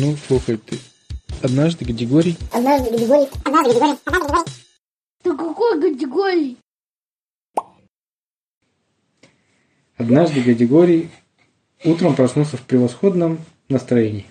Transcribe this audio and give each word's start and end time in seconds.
Ну, 0.00 0.16
слухай 0.28 0.56
ты. 0.56 0.78
Однажды 1.42 1.84
Гадигорий... 1.84 2.36
Однажды 2.52 2.90
Гадигорий... 2.90 3.28
Однажды 3.44 3.72
Гадигорий... 3.72 3.98
Однажды 4.04 4.10
Гадигорий... 4.12 4.52
Да 5.24 5.36
какой 5.36 5.80
категории? 5.80 6.56
Однажды 9.96 10.40
Гадигорий 10.42 11.10
утром 11.84 12.14
проснулся 12.14 12.56
в 12.56 12.62
превосходном 12.62 13.40
настроении 13.68 14.26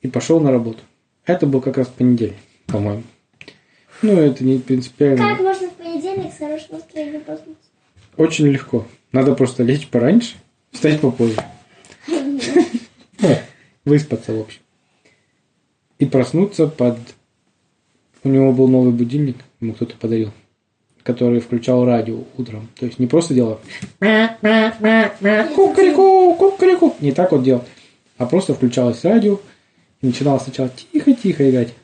и 0.00 0.08
пошел 0.08 0.40
на 0.40 0.50
работу. 0.50 0.80
Это 1.24 1.46
был 1.46 1.60
как 1.60 1.76
раз 1.76 1.86
понедельник, 1.86 2.38
по-моему. 2.66 3.04
Ну, 4.02 4.18
это 4.18 4.42
не 4.42 4.58
принципиально. 4.58 5.28
Как 5.28 5.38
можно 5.38 5.68
в 5.68 5.74
понедельник 5.74 6.34
с 6.34 6.38
хорошим 6.38 6.74
настроением 6.74 7.20
проснуться? 7.20 7.70
Очень 8.16 8.48
легко. 8.48 8.84
Надо 9.12 9.36
просто 9.36 9.62
лечь 9.62 9.86
пораньше, 9.86 10.34
встать 10.72 11.00
попозже. 11.00 11.40
Выспаться, 13.88 14.32
в 14.32 14.40
общем. 14.40 14.60
И 15.98 16.06
проснуться 16.06 16.66
под... 16.66 16.98
У 18.24 18.28
него 18.28 18.52
был 18.52 18.68
новый 18.68 18.92
будильник, 18.92 19.36
ему 19.60 19.72
кто-то 19.72 19.96
подарил, 19.96 20.30
который 21.02 21.40
включал 21.40 21.84
радио 21.84 22.24
утром. 22.36 22.68
То 22.78 22.86
есть 22.86 22.98
не 22.98 23.06
просто 23.06 23.34
делал 23.34 23.60
кукареку, 25.54 26.34
кукареку. 26.34 26.94
Не 27.00 27.12
так 27.12 27.32
вот 27.32 27.42
делал. 27.42 27.64
А 28.18 28.26
просто 28.26 28.54
включалось 28.54 29.04
радио 29.04 29.40
и 30.02 30.06
начинало 30.06 30.38
сначала 30.38 30.68
тихо-тихо 30.68 31.48
играть. 31.48 31.74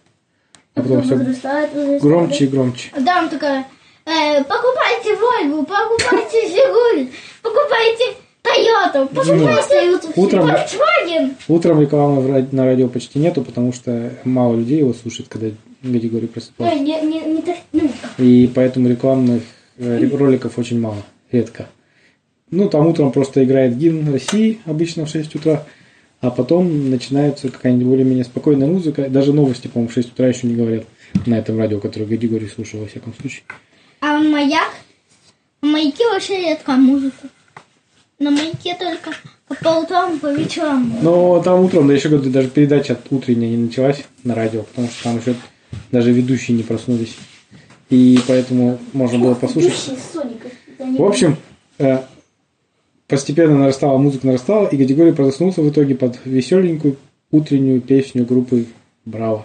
А 0.74 0.82
потом 0.82 1.02
все 1.02 1.98
громче 2.00 2.44
и 2.44 2.48
громче. 2.48 2.90
Да, 2.98 3.22
он 3.22 3.28
такая, 3.30 3.66
э, 4.04 4.42
покупайте 4.42 5.14
Вольву, 5.14 5.64
покупайте 5.64 6.48
Жигуль, 6.48 7.12
покупайте 7.42 8.16
Тойоту, 8.44 9.08
покупайте 9.08 9.98
Утром- 10.16 10.50
Volkswagen. 10.50 11.34
Утром 11.48 11.80
рекламы 11.80 12.20
в 12.20 12.54
на 12.54 12.66
радио 12.66 12.88
почти 12.88 13.18
нету, 13.18 13.42
потому 13.42 13.72
что 13.72 14.12
мало 14.24 14.54
людей 14.54 14.80
его 14.80 14.92
слушает, 14.92 15.30
когда 15.30 15.48
Гадигорий 15.82 16.26
Ой, 16.26 16.28
просыпается. 16.28 16.78
не, 16.78 17.00
не, 17.00 17.20
не 17.20 17.42
так, 17.42 17.56
ну, 17.72 17.90
И 18.18 18.50
поэтому 18.54 18.90
рекламных 18.90 19.42
э, 19.78 20.08
роликов 20.14 20.58
очень 20.58 20.78
мало, 20.78 21.02
редко. 21.32 21.68
Ну, 22.50 22.68
там 22.68 22.86
утром 22.86 23.12
просто 23.12 23.42
играет 23.44 23.78
гимн 23.78 24.12
России, 24.12 24.60
обычно 24.66 25.06
в 25.06 25.08
6 25.08 25.34
утра, 25.36 25.64
а 26.20 26.30
потом 26.30 26.90
начинается 26.90 27.48
какая-нибудь 27.48 27.86
более-менее 27.86 28.24
спокойная 28.24 28.68
музыка. 28.68 29.08
Даже 29.08 29.32
новости, 29.32 29.68
по-моему, 29.68 29.88
в 29.88 29.94
6 29.94 30.12
утра 30.12 30.28
еще 30.28 30.46
не 30.46 30.54
говорят 30.54 30.84
на 31.24 31.38
этом 31.38 31.58
радио, 31.58 31.80
которое 31.80 32.04
Гадигорий 32.04 32.48
слушал, 32.48 32.80
во 32.80 32.86
всяком 32.88 33.14
случае. 33.18 33.42
А 34.00 34.16
он 34.16 34.30
маяк? 34.30 34.70
На 35.62 35.68
маяке 35.68 36.06
вообще 36.12 36.38
редко 36.42 36.72
музыку. 36.72 37.26
На 38.18 38.30
маяке 38.30 38.76
только 38.78 39.10
по 39.62 39.80
утрам, 39.80 40.18
по 40.18 40.32
вечерам. 40.32 40.98
Но 41.02 41.42
там 41.42 41.60
утром, 41.60 41.88
да 41.88 41.94
еще 41.94 42.08
говорю, 42.08 42.30
даже 42.30 42.48
передача 42.48 42.98
утренняя 43.10 43.50
не 43.50 43.56
началась 43.56 44.04
на 44.22 44.34
радио, 44.34 44.62
потому 44.62 44.88
что 44.88 45.02
там 45.04 45.18
еще 45.18 45.34
даже 45.90 46.12
ведущие 46.12 46.56
не 46.56 46.62
проснулись. 46.62 47.16
И 47.90 48.18
поэтому 48.26 48.78
можно 48.92 49.18
было 49.18 49.34
послушать. 49.34 49.90
В 50.78 51.02
общем, 51.02 51.36
э, 51.78 52.02
постепенно 53.08 53.58
нарастала 53.58 53.98
музыка, 53.98 54.26
нарастала, 54.26 54.68
и 54.68 54.76
Гадигорий 54.76 55.12
проснулся 55.12 55.60
в 55.60 55.68
итоге 55.68 55.94
под 55.94 56.18
веселенькую 56.24 56.96
утреннюю 57.30 57.80
песню 57.80 58.24
группы 58.24 58.66
Браво. 59.04 59.44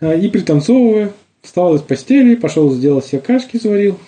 А, 0.00 0.14
И 0.14 0.28
пританцовывая, 0.28 1.12
встал 1.42 1.74
из 1.74 1.82
постели, 1.82 2.34
пошел 2.34 2.70
сделал 2.72 3.02
себе 3.02 3.20
кашки, 3.20 3.56
сварил 3.56 3.98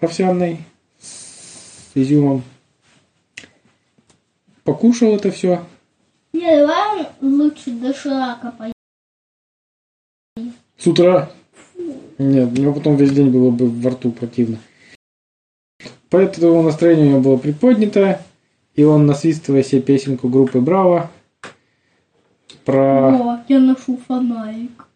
овсяной 0.00 0.58
с 1.96 1.98
изюмом. 1.98 2.42
Покушал 4.64 5.16
это 5.16 5.30
все. 5.30 5.64
Не, 6.32 6.56
давай 6.56 7.08
лучше 7.22 7.70
доширака 7.70 8.52
поедем. 8.58 8.74
С 10.76 10.86
утра. 10.86 11.30
Нет, 12.18 12.58
у 12.58 12.62
него 12.62 12.74
потом 12.74 12.96
весь 12.96 13.12
день 13.12 13.30
было 13.30 13.50
бы 13.50 13.68
во 13.68 13.90
рту 13.90 14.10
противно. 14.10 14.58
Поэтому 16.10 16.62
настроение 16.62 17.06
у 17.06 17.10
него 17.10 17.20
было 17.20 17.36
приподнято, 17.36 18.20
и 18.74 18.84
он, 18.84 19.06
насвистывая 19.06 19.62
себе 19.62 19.80
песенку 19.80 20.28
группы 20.28 20.60
Браво, 20.60 21.10
про 22.64 23.08
О, 23.14 23.44
я 23.48 23.58
ношу 23.58 23.98
фонарик. 24.06 24.86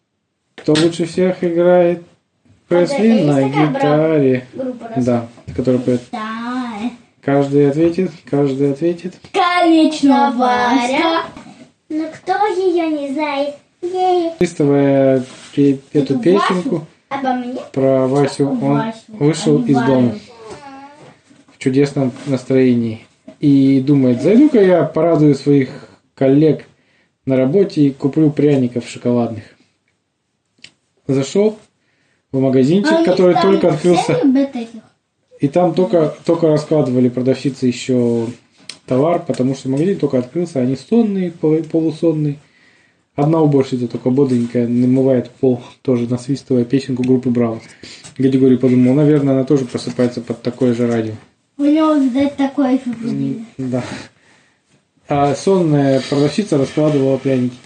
кто 0.56 0.74
лучше 0.74 1.06
всех 1.06 1.42
играет 1.44 2.02
Пресли 2.68 3.22
А, 3.22 3.24
на 3.24 3.48
гитаре. 3.48 4.46
Группа 4.54 4.88
раз. 4.88 5.04
Да, 5.04 5.28
который 5.56 5.80
поет. 5.80 6.02
Да. 6.12 6.29
Каждый 7.30 7.70
ответит, 7.70 8.10
каждый 8.28 8.72
ответит. 8.72 9.14
Конечно, 9.32 10.34
Варя. 10.36 11.22
Но 11.88 12.06
кто 12.12 12.32
ее 12.48 12.88
не 12.88 13.12
знает? 13.12 13.54
Ей. 13.82 14.30
Насвистывая 14.30 15.22
пе- 15.54 15.78
эту 15.92 16.18
песенку 16.18 16.86
Обо 17.08 17.34
мне? 17.34 17.54
про 17.72 18.08
Васю, 18.08 18.48
он 18.48 18.92
вышел 19.08 19.62
из 19.62 19.76
дома. 19.76 20.16
В 21.54 21.58
чудесном 21.58 22.10
настроении. 22.26 23.06
И 23.38 23.80
думает, 23.80 24.22
зайду-ка 24.22 24.60
я 24.60 24.82
порадую 24.82 25.36
своих 25.36 25.88
коллег 26.14 26.64
на 27.26 27.36
работе 27.36 27.82
и 27.82 27.90
куплю 27.92 28.30
пряников 28.30 28.88
шоколадных. 28.88 29.44
Зашел 31.06 31.56
в 32.32 32.40
магазинчик, 32.40 32.92
А 32.92 33.04
который 33.04 33.40
только 33.40 33.68
открылся. 33.68 34.18
И 35.40 35.48
там 35.48 35.74
только, 35.74 36.14
только 36.24 36.48
раскладывали 36.48 37.08
продавщицы 37.08 37.66
еще 37.66 38.26
товар, 38.86 39.24
потому 39.26 39.54
что 39.54 39.70
магазин 39.70 39.98
только 39.98 40.18
открылся, 40.18 40.60
они 40.60 40.76
сонные, 40.76 41.30
полу- 41.32 41.62
полусонные. 41.62 42.38
Одна 43.16 43.40
уборщица 43.40 43.88
только 43.88 44.10
бодренькая 44.10 44.68
намывает 44.68 45.30
пол, 45.30 45.62
тоже 45.82 46.08
насвистывая 46.08 46.64
песенку 46.64 47.02
группы 47.02 47.30
Браво. 47.30 47.60
Гадигорий 48.18 48.58
подумал, 48.58 48.94
наверное, 48.94 49.34
она 49.34 49.44
тоже 49.44 49.64
просыпается 49.64 50.20
под 50.20 50.42
такое 50.42 50.74
же 50.74 50.86
радио. 50.86 51.14
У 51.56 51.64
него, 51.64 51.94
видать, 51.94 52.36
такой 52.36 52.74
же 52.74 52.92
будильник. 52.98 53.46
Да. 53.58 53.82
А 55.08 55.34
сонная 55.34 56.02
продавщица 56.08 56.58
раскладывала 56.58 57.16
пряники. 57.16 57.56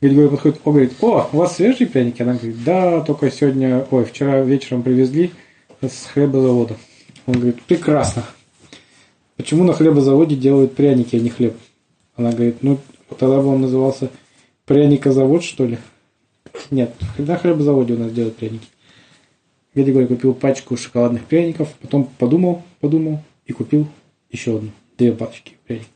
Гадигорий 0.00 0.30
подходит, 0.30 0.60
о, 0.64 0.70
говорит, 0.70 0.92
о, 1.00 1.28
у 1.32 1.36
вас 1.38 1.56
свежие 1.56 1.88
пряники? 1.88 2.22
Она 2.22 2.34
говорит, 2.34 2.62
да, 2.64 3.00
только 3.00 3.30
сегодня, 3.30 3.86
ой, 3.90 4.04
вчера 4.04 4.40
вечером 4.40 4.82
привезли 4.82 5.30
с 5.80 6.06
хлебозавода. 6.12 6.76
Он 7.26 7.34
говорит, 7.34 7.62
прекрасно. 7.62 8.24
Почему 9.36 9.64
на 9.64 9.72
хлебозаводе 9.72 10.36
делают 10.36 10.74
пряники, 10.74 11.16
а 11.16 11.20
не 11.20 11.30
хлеб? 11.30 11.56
Она 12.16 12.32
говорит, 12.32 12.62
ну, 12.62 12.78
тогда 13.18 13.40
бы 13.40 13.46
он 13.48 13.62
назывался 13.62 14.10
пряникозавод, 14.66 15.42
что 15.42 15.66
ли? 15.66 15.78
Нет, 16.70 16.94
на 17.18 17.36
хлебозаводе 17.36 17.94
у 17.94 17.98
нас 17.98 18.12
делают 18.12 18.36
пряники. 18.36 18.66
Гадигорий 19.74 20.06
купил 20.06 20.34
пачку 20.34 20.76
шоколадных 20.76 21.24
пряников, 21.24 21.72
потом 21.80 22.04
подумал, 22.04 22.62
подумал 22.80 23.20
и 23.46 23.52
купил 23.52 23.86
еще 24.30 24.56
одну, 24.56 24.70
две 24.98 25.12
пачки 25.12 25.56
пряников. 25.66 25.88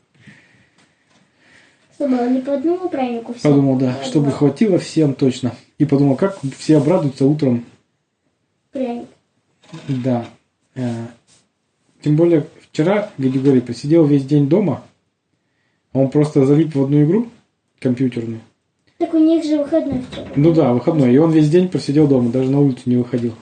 Чтобы 1.93 2.15
не 2.29 2.41
по 2.41 2.53
одному 2.53 2.89
прянику 2.89 3.33
все. 3.33 3.49
Подумал, 3.49 3.77
да, 3.77 4.03
чтобы 4.03 4.31
хватило 4.31 4.77
всем 4.77 5.13
точно. 5.13 5.53
И 5.77 5.85
подумал, 5.85 6.15
как 6.15 6.39
все 6.57 6.77
обрадуются 6.77 7.25
утром. 7.25 7.65
Пряник. 8.71 9.07
Да. 9.87 10.25
Тем 12.07 12.15
более, 12.15 12.45
вчера 12.71 13.11
Гадигорий 13.17 13.59
просидел 13.59 14.05
весь 14.05 14.23
день 14.23 14.47
дома. 14.47 14.81
а 15.91 15.99
Он 15.99 16.09
просто 16.09 16.45
залип 16.45 16.73
в 16.73 16.81
одну 16.81 17.03
игру 17.03 17.27
компьютерную. 17.81 18.39
Так 18.97 19.13
у 19.13 19.17
них 19.17 19.43
же 19.43 19.57
выходной 19.57 20.03
вчера. 20.09 20.25
Ну 20.37 20.53
да, 20.53 20.71
выходной. 20.71 21.13
И 21.13 21.17
он 21.17 21.31
весь 21.31 21.49
день 21.49 21.67
просидел 21.67 22.07
дома, 22.07 22.31
даже 22.31 22.49
на 22.49 22.61
улицу 22.61 22.83
не 22.85 22.95
выходил. 22.95 23.33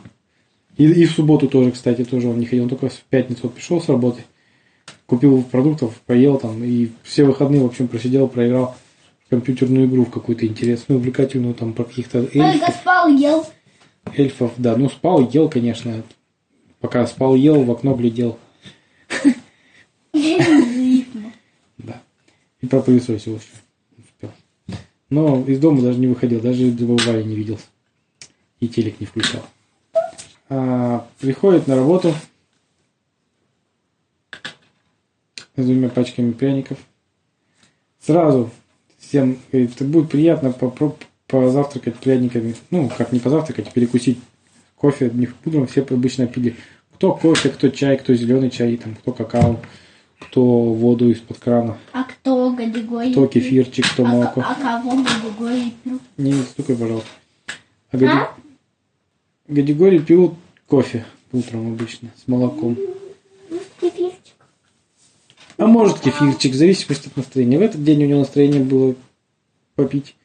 И, 0.77 0.85
и 0.85 1.05
в 1.05 1.11
субботу 1.11 1.47
тоже, 1.47 1.73
кстати, 1.73 2.03
тоже 2.03 2.27
он 2.27 2.39
не 2.39 2.47
ходил. 2.47 2.63
Он 2.63 2.69
только 2.69 2.89
в 2.89 2.99
пятницу 3.07 3.41
вот 3.43 3.53
пришел 3.53 3.79
с 3.79 3.87
работы, 3.87 4.23
купил 5.05 5.43
продуктов, 5.43 6.01
поел 6.07 6.39
там. 6.39 6.63
И 6.63 6.89
все 7.03 7.23
выходные, 7.23 7.61
в 7.61 7.67
общем, 7.67 7.87
просидел, 7.87 8.27
проиграл 8.27 8.75
компьютерную 9.29 9.85
игру 9.85 10.05
в 10.05 10.09
какую-то 10.09 10.47
интересную, 10.47 10.97
увлекательную, 10.97 11.53
там, 11.53 11.73
про 11.73 11.83
каких-то 11.83 12.23
Только 12.23 12.39
эльфов. 12.39 12.75
спал, 12.81 13.09
ел. 13.09 13.45
Эльфов, 14.17 14.53
да. 14.57 14.75
Ну, 14.75 14.89
спал, 14.89 15.29
ел, 15.29 15.49
конечно. 15.49 16.01
Пока 16.79 17.05
спал, 17.05 17.35
ел, 17.35 17.61
в 17.61 17.69
окно 17.69 17.93
глядел. 17.93 18.39
Да. 21.77 22.01
И 22.61 22.67
пропылесосил 22.67 23.35
еще. 23.35 24.31
Но 25.09 25.45
из 25.45 25.59
дома 25.59 25.81
даже 25.81 25.99
не 25.99 26.07
выходил, 26.07 26.41
даже 26.41 26.71
забывали 26.71 27.23
не 27.23 27.35
видел. 27.35 27.59
И 28.59 28.67
телек 28.67 28.99
не 28.99 29.05
включал. 29.05 29.45
А, 30.49 31.07
приходит 31.19 31.67
на 31.67 31.75
работу 31.75 32.13
с 35.55 35.63
двумя 35.63 35.89
пачками 35.89 36.31
пряников. 36.31 36.77
Сразу 37.99 38.51
всем 38.99 39.39
говорит, 39.51 39.81
будет 39.81 40.09
приятно 40.09 40.47
попро- 40.47 40.95
позавтракать 41.27 41.97
пряниками. 41.97 42.55
Ну, 42.69 42.89
как 42.89 43.11
не 43.11 43.19
позавтракать, 43.19 43.71
перекусить 43.73 44.19
кофе. 44.75 45.09
Не 45.13 45.29
утром 45.45 45.67
все 45.67 45.81
обычно 45.81 46.27
пили. 46.27 46.55
Кто 46.95 47.13
кофе, 47.13 47.49
кто 47.49 47.69
чай, 47.69 47.97
кто 47.97 48.13
зеленый 48.13 48.49
чай, 48.49 48.77
там, 48.77 48.95
кто 48.95 49.11
какао, 49.11 49.59
кто 50.29 50.43
воду 50.43 51.09
из-под 51.11 51.37
крана. 51.39 51.77
А 51.93 52.03
кто 52.03 52.51
Гадигорий 52.51 53.11
Кто 53.11 53.27
кефирчик, 53.27 53.85
кто 53.91 54.05
А, 54.05 54.07
молоко. 54.07 54.41
а 54.41 54.55
кого 54.55 54.91
Гадигорий 55.03 55.73
пил? 55.83 55.99
Не 56.17 56.33
стукай, 56.33 56.75
пожалуйста. 56.75 57.09
А 57.91 57.97
Гади- 57.97 58.27
Гадигорий 59.47 59.99
пил 59.99 60.35
кофе 60.67 61.05
утром 61.31 61.73
обычно 61.73 62.09
с 62.23 62.27
молоком. 62.27 62.77
Кефирчик. 63.79 64.35
А 65.57 65.67
может 65.67 65.99
кефирчик, 65.99 66.51
в 66.53 66.55
зависимости 66.55 67.07
от 67.07 67.17
настроения. 67.17 67.57
В 67.57 67.61
этот 67.61 67.83
день 67.83 68.03
у 68.03 68.07
него 68.07 68.19
настроение 68.19 68.63
было 68.63 68.95
попить 69.75 70.15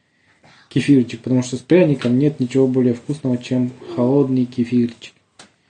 кефирчик, 0.68 1.20
потому 1.20 1.42
что 1.42 1.56
с 1.56 1.60
пряником 1.60 2.18
нет 2.18 2.40
ничего 2.40 2.66
более 2.66 2.94
вкусного, 2.94 3.36
чем 3.38 3.72
холодный 3.96 4.44
кефирчик. 4.44 5.14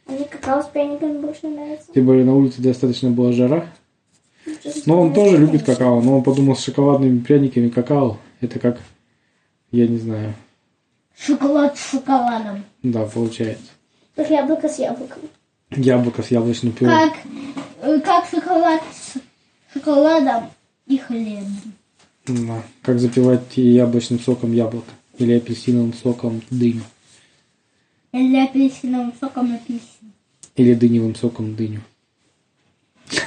А 0.06 0.12
мне 0.12 0.24
какао 0.24 0.62
с 0.62 0.66
пряниками 0.66 1.18
больше 1.18 1.48
нравится. 1.48 1.86
Тем 1.94 2.06
более 2.06 2.24
на 2.24 2.34
улице 2.34 2.60
достаточно 2.62 3.10
была 3.10 3.32
жара. 3.32 3.66
Но 4.86 5.00
он 5.00 5.12
тоже 5.14 5.36
любит 5.36 5.64
какао, 5.64 6.00
но 6.00 6.18
он 6.18 6.22
подумал 6.24 6.56
с 6.56 6.64
шоколадными 6.64 7.20
пряниками 7.20 7.68
какао. 7.68 8.18
Это 8.40 8.58
как, 8.58 8.80
я 9.70 9.86
не 9.86 9.98
знаю, 9.98 10.34
Шоколад 11.18 11.76
с 11.76 11.90
шоколадом. 11.90 12.64
да, 12.82 13.04
получается. 13.04 13.70
Как 14.16 14.30
яблоко 14.30 14.68
с 14.68 14.78
яблоком. 14.78 15.22
Яблоко 15.70 16.22
с 16.22 16.30
яблочным 16.30 16.72
пюре. 16.72 16.90
Как, 16.90 17.12
э, 17.82 18.00
как 18.00 18.26
шоколад 18.28 18.82
с 18.92 19.18
шоколадом 19.72 20.50
и 20.86 20.96
хлебом. 20.96 21.74
Да. 22.26 22.62
Как 22.82 22.98
запивать 22.98 23.56
яблочным 23.56 24.18
соком 24.18 24.52
яблоко. 24.52 24.90
Или 25.18 25.34
апельсиновым 25.34 25.92
соком 25.92 26.40
дыню. 26.50 26.82
Или 28.12 28.36
апельсиновым 28.38 29.12
соком 29.20 29.54
апельсин. 29.54 30.12
Или 30.56 30.74
дыневым 30.74 31.14
соком 31.14 31.54
дыню. 31.54 31.82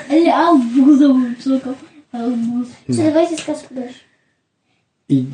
Арбузовым 0.09 1.35
соком 1.43 1.75
арбуз. 2.11 2.67
Все, 2.87 3.03
давайте 3.05 3.37
сказку 3.37 3.73
дальше. 3.73 3.95
И 5.07 5.27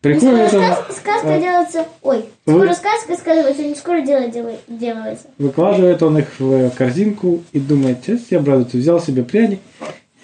Скоро 0.00 0.12
приходит 0.14 0.54
он, 0.54 0.62
сказ- 0.62 0.96
сказка 0.98 1.34
а. 1.34 1.40
делается... 1.40 1.86
Ой, 2.02 2.24
Вы- 2.46 2.52
скоро 2.52 2.74
сказка 2.74 3.16
сказывается, 3.16 3.62
не 3.62 3.74
скоро 3.74 4.00
дело 4.02 4.28
дела- 4.28 4.58
делается. 4.68 5.26
выкладывает 5.38 6.02
он 6.02 6.18
их 6.18 6.28
в 6.38 6.70
корзинку 6.70 7.42
и 7.52 7.58
думает, 7.60 7.98
сейчас 8.04 8.20
я 8.30 8.38
обрадуется. 8.38 8.76
Взял 8.76 9.00
себе 9.00 9.22
пряник 9.24 9.60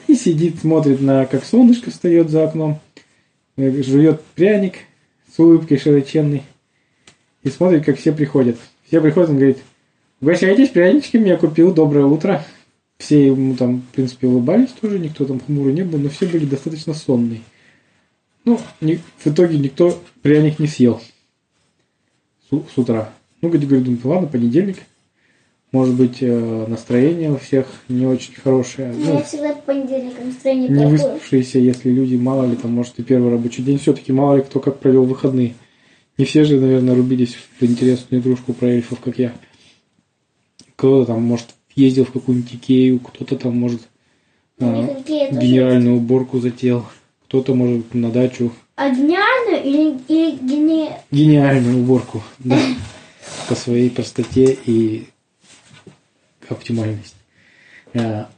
и 0.07 0.15
сидит, 0.15 0.61
смотрит 0.61 1.01
на, 1.01 1.25
как 1.27 1.45
солнышко 1.45 1.91
встает 1.91 2.29
за 2.31 2.45
окном. 2.45 2.79
э, 3.57 3.83
Жует 3.83 4.21
пряник 4.35 4.75
с 5.35 5.39
улыбкой 5.39 5.79
широченной. 5.79 6.43
И 7.43 7.49
смотрит, 7.49 7.85
как 7.87 7.97
все 7.99 8.13
приходят. 8.13 8.57
Все 8.87 9.01
приходят, 9.01 9.31
он 9.31 9.37
говорит, 9.37 9.59
угощайтесь 10.21 10.69
пряничками, 10.69 11.29
я 11.29 11.37
купил, 11.39 11.73
доброе 11.73 12.05
утро. 12.05 12.45
Все 13.01 13.29
ему 13.29 13.57
там, 13.57 13.81
в 13.81 13.95
принципе, 13.95 14.27
улыбались 14.27 14.73
тоже, 14.79 14.99
никто 14.99 15.25
там 15.25 15.41
хмурый 15.41 15.73
не 15.73 15.85
был, 15.85 15.99
но 15.99 16.11
все 16.11 16.27
были 16.27 16.45
достаточно 16.45 16.93
сонные. 16.93 17.41
Ну, 18.45 18.61
ни- 18.83 19.01
в 19.17 19.27
итоге 19.27 19.57
никто 19.59 19.99
пряник 20.21 20.59
не 20.59 20.67
съел 20.67 21.01
с, 22.51 22.55
с 22.55 22.77
утра. 22.79 23.11
Ну, 23.41 23.49
говорит, 23.49 23.69
думаю, 23.69 24.01
ладно, 24.05 24.29
понедельник. 24.29 24.77
Может 25.73 25.95
быть, 25.95 26.19
э, 26.21 26.67
настроение 26.69 27.33
у 27.33 27.39
всех 27.39 27.67
не 27.89 28.05
очень 28.05 28.35
хорошее. 28.35 28.93
Ну, 28.95 29.13
меня 29.15 29.23
всегда 29.23 29.55
по 29.55 29.63
понедельникам 29.63 30.27
настроение 30.27 30.69
не 30.69 30.75
плохое. 30.75 30.93
выспавшиеся, 30.93 31.59
если 31.59 31.91
люди, 31.91 32.17
мало 32.17 32.45
ли, 32.45 32.57
там, 32.57 32.73
может, 32.73 32.99
и 32.99 33.03
первый 33.03 33.31
рабочий 33.31 33.63
день, 33.63 33.79
все-таки 33.79 34.13
мало 34.13 34.37
ли 34.37 34.43
кто 34.43 34.61
как 34.61 34.79
провел 34.79 35.05
выходные. 35.05 35.55
Не 36.19 36.27
все 36.27 36.45
же, 36.45 36.61
наверное, 36.61 36.95
рубились 36.95 37.35
в 37.35 37.63
интересную 37.65 38.21
игрушку 38.21 38.53
про 38.53 38.69
эльфов, 38.69 39.01
как 39.01 39.19
я. 39.19 39.33
Кто-то 40.77 41.07
там, 41.15 41.23
может, 41.23 41.55
ездил 41.75 42.05
в 42.05 42.13
какую-нибудь 42.13 42.55
Икею, 42.55 43.01
кто-то 43.01 43.37
там, 43.37 43.59
может, 43.59 43.83
а, 44.59 45.01
генеральную 45.07 45.97
уборку 45.97 46.41
затеял, 46.41 46.87
кто-то, 47.27 47.55
может, 47.55 47.95
на 47.95 48.11
дачу 48.11 48.53
А 48.77 48.91
гениальную 48.91 49.65
или, 49.65 49.99
или 50.09 50.31
гени... 50.37 50.91
гениальную 51.11 51.79
уборку, 51.79 52.23
да, 52.39 52.59
по 53.49 53.55
своей 53.55 53.91
простоте 53.91 54.59
и 54.67 55.07
оптимальности. 56.49 57.17
А, 57.95 58.29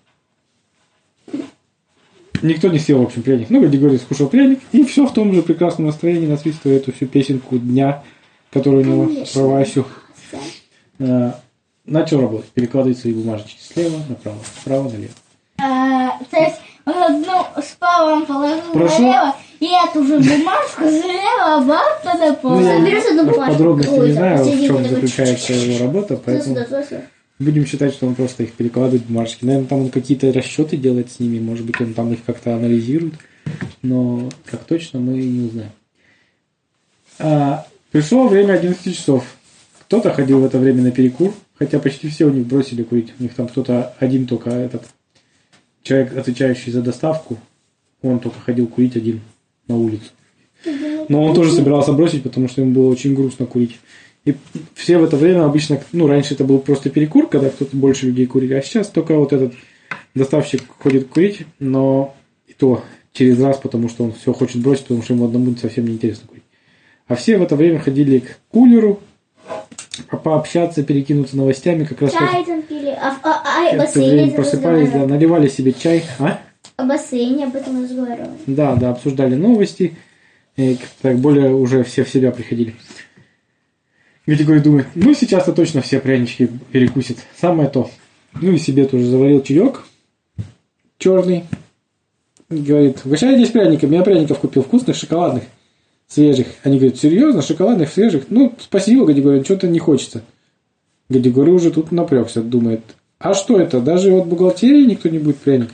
Никто 2.43 2.69
не 2.69 2.81
съел, 2.81 2.99
в 2.99 3.05
общем, 3.05 3.23
пряник. 3.23 3.51
Ну, 3.51 3.61
Григорий 3.67 3.99
скушал 3.99 4.29
пряник, 4.29 4.59
и 4.73 4.83
все 4.85 5.07
в 5.07 5.15
том 5.15 5.33
же 5.33 5.43
прекрасном 5.43 5.87
настроении 5.87 6.27
насвистывая 6.27 6.79
эту 6.79 6.93
всю 6.93 7.07
песенку 7.07 7.57
дня, 7.57 8.03
которую 8.51 8.83
у 8.83 8.87
него 8.87 9.25
про 9.33 9.43
Васю. 9.43 9.87
А, 10.99 11.41
Начал 11.85 12.21
работать, 12.21 12.51
перекладывать 12.51 12.99
свои 12.99 13.13
бумажечки 13.13 13.61
слева 13.61 13.99
направо, 14.09 14.39
справа 14.61 14.89
налево. 14.89 15.13
А, 15.61 16.19
то 16.31 16.37
есть 16.37 16.61
он 16.85 17.03
одну 17.03 17.45
справа 17.63 18.13
он 18.13 18.27
положил 18.27 18.73
Прошу? 18.73 19.03
налево, 19.03 19.37
и 19.59 19.67
эту 19.67 20.05
же 20.05 20.19
бумажку 20.19 20.83
слева 20.83 21.57
обратно 21.57 22.15
на 22.15 22.35
пол. 22.35 22.61
Ну, 22.61 22.87
я 22.87 23.49
подробности 23.49 23.95
не 23.95 24.13
знаю, 24.13 24.45
в 24.45 24.67
чем 24.67 24.85
заключается 24.85 25.53
его 25.53 25.85
работа, 25.85 26.17
поэтому... 26.17 26.57
Будем 27.39 27.67
считать, 27.67 27.95
что 27.95 28.07
он 28.07 28.15
просто 28.15 28.45
их 28.45 28.53
перекладывает 28.53 29.07
бумажки. 29.07 29.45
Наверное, 29.45 29.67
там 29.67 29.81
он 29.81 29.91
какие-то 29.91 30.33
расчеты 30.33 30.77
делает 30.77 31.11
с 31.11 31.19
ними, 31.19 31.41
может 31.41 31.67
быть, 31.67 31.81
он 31.81 31.93
там 31.95 32.13
их 32.13 32.25
как-то 32.25 32.55
анализирует, 32.55 33.15
но 33.83 34.29
как 34.45 34.63
точно 34.65 35.01
мы 35.01 35.15
не 35.15 35.49
узнаем. 35.49 35.73
А, 37.19 37.67
пришло 37.91 38.29
время 38.29 38.53
11 38.53 38.97
часов. 38.97 39.25
Кто-то 39.81 40.13
ходил 40.13 40.41
в 40.41 40.45
это 40.45 40.59
время 40.59 40.83
на 40.83 40.93
перекур, 40.93 41.35
хотя 41.63 41.79
почти 41.79 42.09
все 42.09 42.25
у 42.25 42.31
них 42.31 42.45
бросили 42.47 42.83
курить. 42.83 43.13
У 43.21 43.23
них 43.23 43.35
там 43.35 43.47
кто-то 43.47 43.95
один 44.01 44.27
только 44.27 44.51
этот 44.51 44.83
человек, 45.85 46.17
отвечающий 46.17 46.73
за 46.73 46.83
доставку, 46.83 47.39
он 48.03 48.19
только 48.19 48.41
ходил 48.41 48.67
курить 48.67 48.97
один 48.97 49.21
на 49.69 49.77
улицу. 49.77 50.11
Но 51.09 51.23
он 51.23 51.35
тоже 51.37 51.53
собирался 51.53 51.93
бросить, 51.93 52.25
потому 52.25 52.49
что 52.49 52.63
ему 52.63 52.73
было 52.73 52.91
очень 52.91 53.15
грустно 53.15 53.47
курить. 53.47 53.79
И 54.25 54.35
все 54.75 54.99
в 54.99 55.05
это 55.05 55.17
время 55.17 55.45
обычно, 55.45 55.81
ну, 55.93 56.09
раньше 56.09 56.35
это 56.35 56.43
был 56.43 56.59
просто 56.59 56.91
перекур, 56.91 57.29
когда 57.29 57.49
кто-то 57.49 57.77
больше 57.77 58.07
людей 58.07 58.27
курили, 58.27 58.55
а 58.55 58.63
сейчас 58.63 58.89
только 58.89 59.17
вот 59.17 59.33
этот 59.33 59.55
доставщик 60.17 60.63
ходит 60.79 61.09
курить, 61.09 61.47
но 61.61 62.17
и 62.49 62.55
то 62.55 62.83
через 63.13 63.41
раз, 63.41 63.57
потому 63.59 63.89
что 63.89 64.03
он 64.05 64.13
все 64.15 64.33
хочет 64.33 64.61
бросить, 64.63 64.85
потому 64.85 65.03
что 65.03 65.15
ему 65.15 65.27
одному 65.27 65.55
совсем 65.57 65.87
не 65.87 65.93
интересно 65.93 66.27
курить. 66.27 66.45
А 67.07 67.15
все 67.15 67.39
в 67.39 67.43
это 67.43 67.55
время 67.55 67.79
ходили 67.79 68.19
к 68.19 68.41
кулеру, 68.49 69.01
пообщаться, 70.23 70.83
перекинуться 70.83 71.37
новостями, 71.37 71.85
как 71.85 72.01
раз 72.03 72.13
Чай 72.13 72.45
там 72.45 72.63
пили, 72.63 72.91
а, 72.91 73.17
а, 73.23 73.73
а, 73.73 73.77
бассейне 73.77 74.33
просыпались, 74.33 74.91
да, 74.91 75.07
наливали 75.07 75.49
себе 75.49 75.73
чай, 75.73 76.05
а? 76.19 76.39
О 76.77 76.85
бассейне 76.85 77.47
об 77.47 77.55
этом 77.57 77.83
разговаривали. 77.83 78.31
Да, 78.47 78.75
да, 78.77 78.91
обсуждали 78.91 79.35
новости, 79.35 79.97
и 80.57 80.79
так 81.03 81.19
более 81.19 81.55
уже 81.55 81.85
все 81.85 82.05
в 82.05 82.09
себя 82.09 82.31
приходили. 82.31 82.75
Григорий 84.27 84.61
думает, 84.61 84.87
ну 84.95 85.15
сейчас-то 85.15 85.53
точно 85.53 85.83
все 85.83 85.99
прянички 85.99 86.49
перекусит. 86.71 87.19
Самое 87.39 87.69
то. 87.69 87.91
Ну 88.41 88.53
и 88.53 88.59
себе 88.59 88.87
тоже 88.87 89.05
заварил 89.07 89.43
чаек 89.43 89.83
черный. 91.03 91.45
Говорит, 92.49 93.01
угощайтесь 93.05 93.51
пряниками, 93.51 93.97
я 93.97 94.03
пряников 94.03 94.39
купил 94.39 94.63
вкусных, 94.63 94.95
шоколадных, 94.95 95.45
свежих. 96.09 96.47
Они 96.63 96.79
говорят, 96.79 96.99
серьезно, 96.99 97.43
шоколадных, 97.43 97.91
свежих? 97.91 98.27
Ну, 98.29 98.55
спасибо, 98.59 99.07
Гадигорий, 99.07 99.45
что-то 99.45 99.69
не 99.69 99.79
хочется. 99.79 100.23
Гадигорий 101.09 101.53
уже 101.53 101.71
тут 101.71 101.93
напрягся, 101.93 102.43
думает, 102.43 102.81
а 103.19 103.35
что 103.35 103.61
это, 103.61 103.81
даже 103.81 104.13
от 104.13 104.27
бухгалтерии 104.27 104.85
никто 104.85 105.09
не 105.09 105.19
будет 105.19 105.39
пряник? 105.39 105.71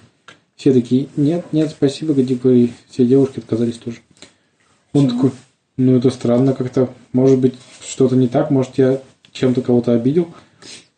Все 0.57 0.73
такие, 0.73 1.09
нет, 1.17 1.47
нет, 1.53 1.71
спасибо, 1.71 2.15
Гадигорий. 2.15 2.73
Все 2.91 3.07
девушки 3.07 3.39
отказались 3.39 3.77
тоже. 3.77 3.99
Он 4.93 5.09
такой, 5.09 5.31
ну 5.77 5.97
это 5.97 6.11
странно 6.11 6.53
как-то. 6.53 6.93
Может 7.13 7.39
быть, 7.39 7.55
что-то 7.81 8.17
не 8.17 8.27
так, 8.27 8.51
может, 8.51 8.77
я 8.79 9.01
чем-то 9.33 9.63
кого-то 9.63 9.93
обидел. 9.93 10.29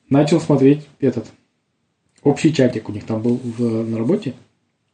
Начал 0.08 0.40
смотреть 0.40 0.86
этот 0.98 1.26
общий 2.22 2.52
чатик 2.52 2.88
у 2.88 2.92
них 2.92 3.04
там 3.04 3.22
был 3.22 3.40
в- 3.42 3.84
на 3.88 3.98
работе, 3.98 4.34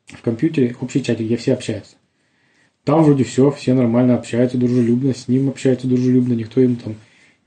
в 0.06 0.20
компьютере, 0.20 0.76
общий 0.80 1.02
чатик, 1.02 1.26
где 1.26 1.36
все 1.36 1.54
общаются. 1.54 1.96
Там 2.86 3.02
вроде 3.02 3.24
все, 3.24 3.50
все 3.50 3.74
нормально 3.74 4.14
общаются 4.14 4.56
дружелюбно, 4.56 5.12
с 5.12 5.26
ним 5.26 5.48
общаются 5.48 5.88
дружелюбно, 5.88 6.34
никто 6.34 6.60
им 6.60 6.76
там 6.76 6.94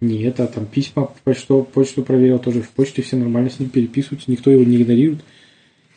не 0.02 0.22
это, 0.24 0.46
там 0.48 0.66
письма, 0.66 1.10
почту, 1.24 1.66
почту 1.74 2.04
проверил 2.04 2.40
тоже, 2.40 2.62
в 2.62 2.70
почте 2.72 3.02
все 3.02 3.16
нормально 3.16 3.50
с 3.50 3.58
ним 3.58 3.70
переписываются, 3.70 4.30
никто 4.30 4.52
его 4.52 4.66
не 4.66 4.76
игнорирует. 4.76 5.22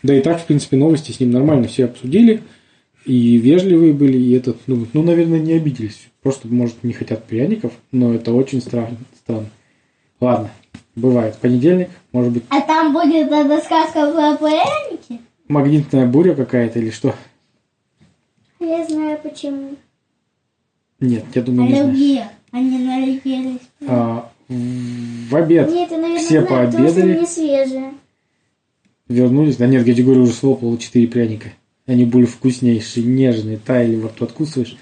Да 0.04 0.16
и 0.16 0.20
так, 0.20 0.40
в 0.40 0.46
принципе, 0.46 0.76
новости 0.76 1.10
с 1.10 1.18
ним 1.18 1.32
нормально 1.32 1.66
все 1.66 1.86
обсудили, 1.86 2.40
и 3.04 3.36
вежливые 3.36 3.92
были, 3.92 4.16
и 4.16 4.30
этот, 4.32 4.58
ну, 4.68 4.86
ну, 4.92 5.02
наверное, 5.02 5.40
не 5.40 5.54
обиделись. 5.54 6.08
Просто, 6.22 6.46
может, 6.46 6.84
не 6.84 6.92
хотят 6.92 7.24
пряников, 7.24 7.72
но 7.90 8.14
это 8.14 8.32
очень 8.32 8.60
странно. 8.60 8.96
странно. 9.24 9.50
Ладно, 10.20 10.52
бывает. 10.94 11.36
Понедельник, 11.38 11.88
может 12.12 12.32
быть, 12.32 12.44
А 12.48 12.60
там 12.60 12.92
будет 12.92 13.26
эта 13.26 13.58
сказка 13.60 14.12
про 14.12 14.36
пряники? 14.36 15.20
магнитная 15.48 16.06
буря 16.06 16.36
какая-то 16.36 16.78
или 16.78 16.90
что? 16.90 17.16
Я 18.62 18.86
знаю 18.86 19.18
почему. 19.22 19.76
Нет, 21.00 21.24
я 21.34 21.42
думаю, 21.42 21.68
не. 21.68 21.80
Аллергия. 21.80 22.32
Они 22.52 22.78
налетелись. 22.78 23.60
А, 23.88 24.30
в 24.48 25.34
обед 25.36 25.68
Нет, 25.70 25.90
я, 25.90 25.96
наверное, 25.98 26.18
все 26.20 26.40
знаю, 26.42 26.46
потому 26.46 26.70
что 26.70 26.94
пообедали. 26.94 27.16
они 27.16 27.26
свежие. 27.26 27.90
вернулись. 29.08 29.56
Да 29.56 29.66
нет, 29.66 29.84
Гадигорий 29.84 30.20
уже 30.20 30.32
слопал 30.32 30.76
4 30.76 31.06
пряника. 31.08 31.52
Они 31.86 32.04
были 32.04 32.26
вкуснейшие, 32.26 33.04
нежные, 33.06 33.56
таяли 33.56 33.96
во 33.96 34.08
рту, 34.08 34.24
откусываешь. 34.26 34.76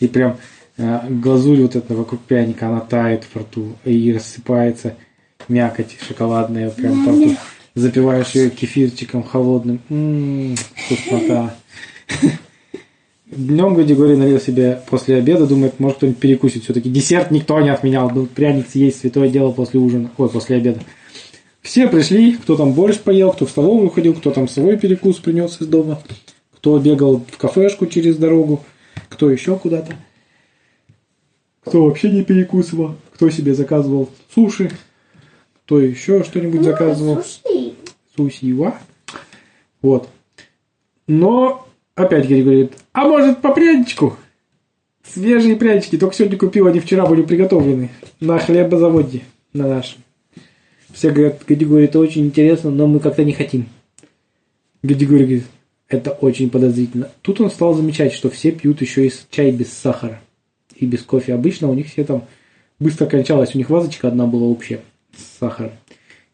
И 0.00 0.08
прям 0.08 0.36
э, 0.76 1.00
глазурь 1.08 1.62
вот 1.62 1.76
эта 1.76 1.94
вокруг 1.94 2.20
пряника, 2.22 2.68
она 2.68 2.80
тает 2.80 3.24
во 3.32 3.40
рту 3.42 3.76
и 3.84 4.12
рассыпается 4.12 4.96
мякоть 5.48 5.96
шоколадная 6.06 6.70
прям 6.70 7.04
по 7.06 7.12
рту. 7.12 7.36
Запиваешь 7.74 8.32
ее 8.34 8.50
кефирчиком 8.50 9.22
холодным. 9.22 9.80
М-м, 9.88 10.56
вкуснота. 10.56 11.54
Днем 13.34 13.72
Гадигорий 13.74 14.14
налил 14.14 14.38
себе 14.38 14.82
после 14.90 15.16
обеда, 15.16 15.46
думает, 15.46 15.80
может 15.80 15.96
кто-нибудь 15.96 16.20
перекусит. 16.20 16.64
Все-таки 16.64 16.90
десерт 16.90 17.30
никто 17.30 17.58
не 17.60 17.70
отменял. 17.70 18.10
Был 18.10 18.26
пряник 18.26 18.68
съесть, 18.68 19.00
святое 19.00 19.30
дело 19.30 19.52
после 19.52 19.80
ужина. 19.80 20.10
Ой, 20.18 20.28
после 20.28 20.56
обеда. 20.56 20.80
Все 21.62 21.88
пришли, 21.88 22.34
кто 22.34 22.56
там 22.56 22.74
борщ 22.74 22.98
поел, 22.98 23.32
кто 23.32 23.46
в 23.46 23.50
столовую 23.50 23.88
ходил, 23.88 24.12
кто 24.12 24.32
там 24.32 24.48
свой 24.48 24.76
перекус 24.76 25.16
принес 25.16 25.58
из 25.62 25.66
дома, 25.66 26.02
кто 26.52 26.78
бегал 26.78 27.24
в 27.26 27.38
кафешку 27.38 27.86
через 27.86 28.18
дорогу, 28.18 28.62
кто 29.08 29.30
еще 29.30 29.56
куда-то, 29.56 29.96
кто 31.64 31.86
вообще 31.86 32.10
не 32.10 32.24
перекусывал, 32.24 32.96
кто 33.14 33.30
себе 33.30 33.54
заказывал 33.54 34.10
суши, 34.34 34.70
кто 35.64 35.80
еще 35.80 36.22
что-нибудь 36.22 36.64
заказывал. 36.64 37.22
Слушай, 37.22 37.74
Сусива. 38.14 38.74
Вот. 39.80 40.10
Но 41.06 41.66
опять 41.94 42.26
Герри 42.26 42.42
говорит, 42.42 42.72
а 42.92 43.06
может 43.06 43.40
по 43.40 43.52
пряничку? 43.52 44.16
Свежие 45.04 45.56
прянички, 45.56 45.98
только 45.98 46.14
сегодня 46.14 46.38
купил, 46.38 46.66
они 46.66 46.80
вчера 46.80 47.06
были 47.06 47.22
приготовлены 47.22 47.90
на 48.20 48.38
хлебозаводе 48.38 49.22
на 49.52 49.66
нашем. 49.66 50.02
Все 50.92 51.10
говорят, 51.10 51.42
говорит, 51.46 51.90
это 51.90 51.98
очень 51.98 52.26
интересно, 52.26 52.70
но 52.70 52.86
мы 52.86 53.00
как-то 53.00 53.24
не 53.24 53.32
хотим. 53.32 53.66
Герри 54.82 55.06
говорит, 55.06 55.44
это 55.88 56.10
очень 56.10 56.50
подозрительно. 56.50 57.10
Тут 57.22 57.40
он 57.40 57.50
стал 57.50 57.74
замечать, 57.74 58.12
что 58.12 58.30
все 58.30 58.52
пьют 58.52 58.80
еще 58.80 59.06
и 59.06 59.12
чай 59.30 59.50
без 59.52 59.72
сахара 59.72 60.20
и 60.76 60.86
без 60.86 61.02
кофе. 61.02 61.34
Обычно 61.34 61.68
у 61.68 61.74
них 61.74 61.88
все 61.88 62.04
там 62.04 62.24
быстро 62.78 63.06
кончалось. 63.06 63.54
У 63.54 63.58
них 63.58 63.70
вазочка 63.70 64.08
одна 64.08 64.26
была 64.26 64.46
общая 64.46 64.80
с 65.16 65.38
сахаром. 65.38 65.72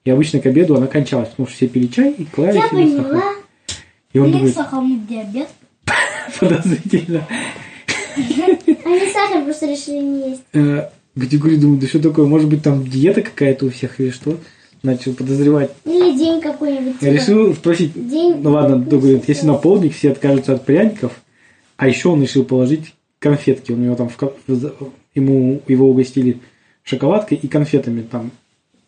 И 0.04 0.10
обычно 0.10 0.40
к 0.40 0.46
обеду 0.46 0.76
она 0.76 0.86
кончалась, 0.86 1.28
потому 1.28 1.46
что 1.48 1.56
все 1.56 1.68
пили 1.68 1.86
чай 1.86 2.12
и 2.12 2.24
клали 2.24 2.56
я 2.56 2.68
себе 2.68 2.88
сахар. 2.88 3.04
поняла. 3.04 3.32
И 4.12 4.18
он 4.18 4.26
Или 4.26 4.32
думает, 4.32 4.54
сахарный 4.54 4.96
диабет. 5.08 5.48
Подозрительно. 6.38 7.26
Они 8.16 9.12
сахар 9.12 9.44
просто 9.44 9.66
решили 9.66 10.02
не 10.02 10.30
есть. 10.30 10.42
Э, 10.52 10.88
Григорий 11.14 11.56
думает, 11.56 11.80
да 11.80 11.86
что 11.86 12.00
такое, 12.00 12.26
может 12.26 12.48
быть 12.48 12.62
там 12.62 12.86
диета 12.86 13.22
какая-то 13.22 13.66
у 13.66 13.70
всех 13.70 14.00
или 14.00 14.10
что? 14.10 14.38
Начал 14.82 15.12
подозревать. 15.14 15.72
Или 15.84 16.16
день 16.16 16.40
какой-нибудь. 16.40 16.96
Я 17.00 17.10
типа, 17.10 17.20
решил 17.20 17.54
спросить, 17.54 17.92
День. 17.94 18.36
ну 18.40 18.52
ладно, 18.52 18.78
говорит, 18.78 19.24
если 19.26 19.46
на 19.46 19.54
полдник 19.54 19.94
все 19.94 20.12
откажутся 20.12 20.54
от 20.54 20.64
пряников, 20.64 21.20
а 21.76 21.88
еще 21.88 22.10
он 22.10 22.22
решил 22.22 22.44
положить 22.44 22.94
конфетки. 23.18 23.72
У 23.72 23.76
него 23.76 23.96
там 23.96 24.08
в 24.08 24.92
ему 25.14 25.62
его 25.66 25.90
угостили 25.90 26.38
шоколадкой 26.84 27.38
и 27.38 27.48
конфетами. 27.48 28.02
Там 28.02 28.30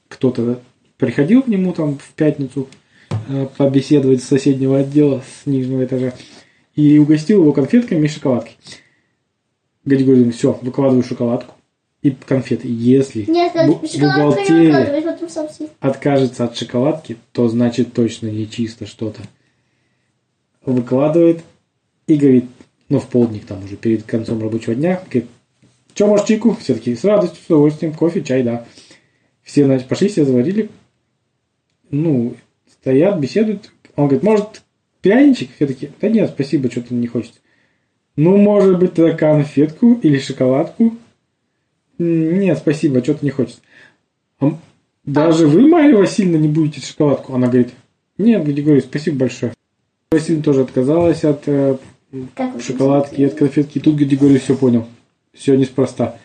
кто-то 0.08 0.60
приходил 0.96 1.42
к 1.42 1.48
нему 1.48 1.72
там 1.72 1.98
в 1.98 2.08
пятницу 2.14 2.68
э, 3.28 3.46
побеседовать 3.56 4.22
с 4.22 4.26
соседнего 4.26 4.78
отдела, 4.78 5.22
с 5.42 5.46
нижнего 5.46 5.84
этажа, 5.84 6.14
и 6.74 6.98
угостил 6.98 7.42
его 7.42 7.52
конфетками 7.52 8.06
и 8.06 8.08
шоколадкой. 8.08 8.56
Григорий 9.84 10.18
думает, 10.20 10.36
все, 10.36 10.58
выкладываю 10.62 11.02
шоколадку 11.02 11.54
и 12.02 12.10
конфеты. 12.10 12.68
Если 12.68 13.24
Нет, 13.30 13.52
бухгалтерия 13.54 15.04
откажется 15.80 16.44
от 16.44 16.56
шоколадки, 16.56 17.16
то 17.32 17.48
значит 17.48 17.92
точно 17.92 18.28
не 18.28 18.48
чисто 18.48 18.86
что-то. 18.86 19.22
Выкладывает 20.64 21.42
и 22.06 22.16
говорит, 22.16 22.46
ну, 22.88 23.00
в 23.00 23.08
полдник 23.08 23.46
там 23.46 23.64
уже 23.64 23.76
перед 23.76 24.02
концом 24.02 24.42
рабочего 24.42 24.74
дня, 24.74 25.02
говорит, 25.04 25.26
что, 25.94 26.06
может, 26.06 26.26
чайку? 26.26 26.54
Все 26.54 26.74
таки 26.74 26.94
с 26.94 27.04
радостью, 27.04 27.42
с 27.42 27.46
удовольствием, 27.46 27.92
кофе, 27.92 28.22
чай, 28.22 28.42
да. 28.42 28.64
Все, 29.42 29.64
значит, 29.64 29.88
пошли, 29.88 30.08
все 30.08 30.24
заварили. 30.24 30.70
Ну, 31.90 32.36
стоят, 32.70 33.18
беседуют. 33.18 33.72
Он 33.96 34.06
говорит, 34.06 34.22
может, 34.22 34.62
пряничек? 35.02 35.50
Все 35.56 35.66
таки 35.66 35.90
да 36.00 36.08
нет, 36.08 36.30
спасибо, 36.34 36.70
что-то 36.70 36.94
не 36.94 37.06
хочется. 37.06 37.40
Ну, 38.16 38.36
может 38.36 38.78
быть, 38.78 38.94
тогда 38.94 39.16
конфетку 39.16 39.94
или 40.02 40.18
шоколадку? 40.18 40.96
«М, 41.98 42.40
Нет, 42.40 42.58
спасибо, 42.58 43.02
что-то 43.02 43.24
не 43.24 43.30
хочется. 43.30 43.60
«А 44.40 44.58
Даже 45.04 45.46
вы, 45.46 45.68
Марья 45.68 45.96
Васильевна, 45.96 46.38
не 46.38 46.48
будете 46.48 46.80
шоколадку? 46.84 47.34
Она 47.34 47.46
говорит, 47.48 47.70
нет, 48.18 48.44
Григорий, 48.44 48.80
спасибо 48.80 49.18
большое. 49.18 49.52
Васильевна 50.10 50.42
тоже 50.42 50.62
отказалась 50.62 51.24
от 51.24 51.42
э, 51.46 51.76
шоколадки 52.60 53.20
и 53.20 53.24
от 53.24 53.34
конфетки. 53.34 53.78
И 53.78 53.80
тут 53.80 53.96
Григорий 53.96 54.38
все 54.38 54.56
понял. 54.56 54.86
Все 55.32 55.56
неспроста. 55.56 56.18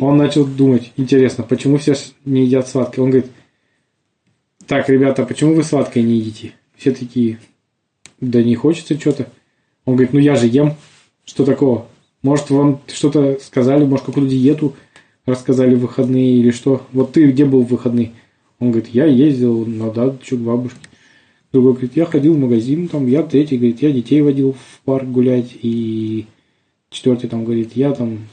Он 0.00 0.16
начал 0.16 0.44
думать, 0.46 0.92
интересно, 0.96 1.44
почему 1.44 1.78
все 1.78 1.94
не 2.24 2.44
едят 2.44 2.68
сладкое? 2.68 3.04
Он 3.04 3.10
говорит, 3.10 3.30
так, 4.66 4.88
ребята, 4.88 5.24
почему 5.24 5.54
вы 5.54 5.62
сладкое 5.62 6.02
не 6.02 6.16
едите? 6.18 6.52
Все 6.76 6.90
такие, 6.90 7.38
да 8.20 8.42
не 8.42 8.54
хочется 8.54 8.98
что-то. 8.98 9.28
Он 9.84 9.94
говорит, 9.94 10.12
ну 10.12 10.18
я 10.18 10.36
же 10.36 10.46
ем. 10.46 10.74
Что 11.24 11.44
такого? 11.44 11.86
Может, 12.22 12.50
вам 12.50 12.80
что-то 12.88 13.38
сказали, 13.40 13.84
может, 13.84 14.06
какую-то 14.06 14.30
диету 14.30 14.74
рассказали 15.26 15.74
в 15.74 15.80
выходные 15.80 16.36
или 16.36 16.50
что? 16.50 16.86
Вот 16.92 17.12
ты 17.12 17.30
где 17.30 17.44
был 17.44 17.62
в 17.62 17.68
выходные? 17.68 18.12
Он 18.58 18.70
говорит, 18.70 18.90
я 18.94 19.04
ездил 19.06 19.66
на 19.66 19.90
дачу 19.90 20.36
к 20.36 20.40
бабушке. 20.40 20.78
Другой 21.52 21.72
говорит, 21.72 21.96
я 21.96 22.06
ходил 22.06 22.34
в 22.34 22.38
магазин, 22.38 22.88
там, 22.88 23.06
я 23.06 23.22
третий, 23.22 23.56
говорит, 23.56 23.82
я 23.82 23.92
детей 23.92 24.22
водил 24.22 24.52
в 24.52 24.80
парк 24.84 25.06
гулять, 25.06 25.50
и 25.62 26.26
четвертый 26.90 27.28
там 27.28 27.44
говорит, 27.44 27.72
я 27.74 27.92
там 27.92 28.28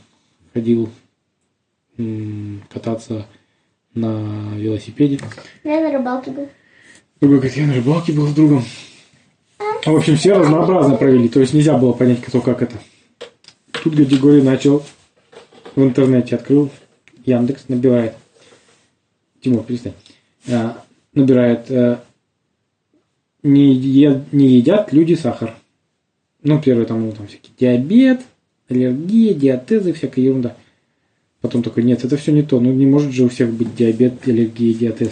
ходил 0.53 0.89
кататься 2.69 3.27
на 3.93 4.55
велосипеде. 4.55 5.19
Я 5.63 5.81
на 5.81 5.91
рыбалке 5.91 6.31
был. 6.31 6.49
Другой 7.21 7.37
говорит, 7.37 7.57
я 7.57 7.67
на 7.67 7.75
рыбалке 7.75 8.13
был 8.13 8.27
с 8.27 8.33
другом. 8.33 8.63
В 9.85 9.95
общем, 9.95 10.15
все 10.15 10.33
разнообразно 10.33 10.95
провели, 10.95 11.27
то 11.27 11.41
есть 11.41 11.53
нельзя 11.53 11.77
было 11.77 11.91
понять, 11.91 12.21
кто 12.21 12.39
как 12.39 12.61
это. 12.61 12.77
Тут 13.83 13.95
Гадигорий 13.95 14.41
начал 14.41 14.83
в 15.75 15.83
интернете, 15.83 16.35
открыл 16.35 16.69
Яндекс, 17.25 17.65
набирает. 17.67 18.13
Тимур, 19.41 19.63
перестань. 19.63 19.93
А, 20.49 20.81
набирает 21.13 21.69
э, 21.69 21.97
не, 23.43 23.73
е- 23.73 24.23
не 24.31 24.47
едят 24.55 24.93
люди 24.93 25.15
сахар. 25.15 25.53
Ну, 26.43 26.61
первое 26.61 26.85
там, 26.85 27.05
ну, 27.05 27.11
там 27.11 27.27
всякий 27.27 27.51
диабет, 27.59 28.21
аллергия, 28.69 29.33
диатезы, 29.33 29.91
всякая 29.91 30.21
ерунда. 30.21 30.55
Потом 31.41 31.61
такой, 31.61 31.83
нет, 31.83 32.05
это 32.05 32.15
все 32.15 32.31
не 32.31 32.41
то. 32.41 32.61
Ну, 32.61 32.71
не 32.71 32.85
может 32.85 33.11
же 33.11 33.25
у 33.25 33.29
всех 33.29 33.51
быть 33.51 33.75
диабет, 33.75 34.25
аллергия, 34.25 34.73
диатез. 34.73 35.11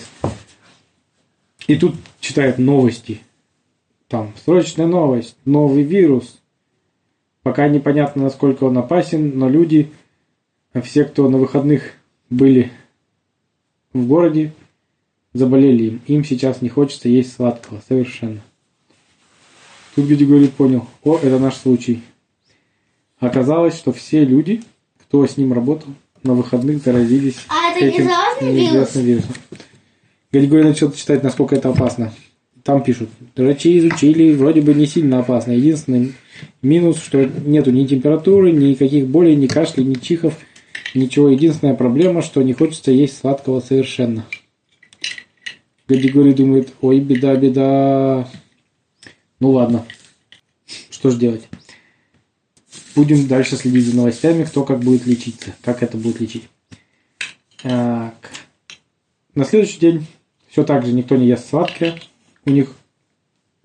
И 1.67 1.75
тут 1.75 1.95
читает 2.21 2.57
новости. 2.57 3.19
Там, 4.11 4.33
срочная 4.43 4.87
новость, 4.87 5.37
новый 5.45 5.83
вирус. 5.83 6.41
Пока 7.43 7.69
непонятно, 7.69 8.23
насколько 8.23 8.65
он 8.65 8.77
опасен, 8.77 9.39
но 9.39 9.47
люди, 9.47 9.89
все, 10.83 11.05
кто 11.05 11.29
на 11.29 11.37
выходных 11.37 11.93
были 12.29 12.73
в 13.93 14.05
городе, 14.05 14.53
заболели 15.31 15.83
им. 15.83 16.01
Им 16.07 16.23
сейчас 16.25 16.61
не 16.61 16.67
хочется 16.67 17.07
есть 17.07 17.31
сладкого, 17.31 17.81
совершенно. 17.87 18.41
Тут 19.95 20.07
Григорий 20.07 20.49
понял, 20.49 20.85
о, 21.05 21.15
это 21.15 21.39
наш 21.39 21.55
случай. 21.55 22.03
Оказалось, 23.17 23.77
что 23.77 23.93
все 23.93 24.25
люди, 24.25 24.61
кто 24.97 25.25
с 25.25 25.37
ним 25.37 25.53
работал, 25.53 25.93
на 26.21 26.33
выходных 26.33 26.83
заразились 26.83 27.37
А 27.47 27.71
это 27.71 27.85
этим 27.85 28.09
неизвестным 28.41 29.05
вирусом. 29.05 29.35
Григорий 30.33 30.65
начал 30.65 30.91
читать, 30.91 31.23
насколько 31.23 31.55
это 31.55 31.69
опасно. 31.69 32.11
Там 32.63 32.83
пишут, 32.83 33.09
врачи 33.35 33.79
изучили, 33.79 34.33
вроде 34.33 34.61
бы 34.61 34.73
не 34.73 34.85
сильно 34.85 35.19
опасно. 35.19 35.51
Единственный 35.51 36.13
минус, 36.61 37.01
что 37.01 37.25
нету 37.25 37.71
ни 37.71 37.87
температуры, 37.87 38.51
никаких 38.51 39.07
болей, 39.07 39.35
ни 39.35 39.47
кашля, 39.47 39.83
ни 39.83 39.95
чихов, 39.95 40.37
ничего. 40.93 41.29
Единственная 41.29 41.73
проблема, 41.73 42.21
что 42.21 42.41
не 42.43 42.53
хочется 42.53 42.91
есть 42.91 43.17
сладкого 43.17 43.61
совершенно. 43.61 44.25
Григорий 45.87 46.33
думает, 46.33 46.71
ой, 46.81 46.99
беда, 46.99 47.35
беда. 47.35 48.29
Ну 49.39 49.51
ладно, 49.51 49.85
что 50.89 51.09
ж 51.09 51.15
делать? 51.15 51.47
Будем 52.95 53.27
дальше 53.27 53.55
следить 53.55 53.85
за 53.85 53.95
новостями, 53.95 54.43
кто 54.43 54.63
как 54.63 54.79
будет 54.79 55.05
лечиться, 55.07 55.55
как 55.63 55.81
это 55.81 55.97
будет 55.97 56.19
лечить. 56.19 56.43
Так. 57.63 58.31
На 59.33 59.45
следующий 59.45 59.79
день 59.79 60.05
все 60.49 60.63
так 60.63 60.85
же 60.85 60.91
никто 60.91 61.15
не 61.15 61.27
ест 61.27 61.49
сладкое. 61.49 61.95
У 62.45 62.49
них 62.49 62.69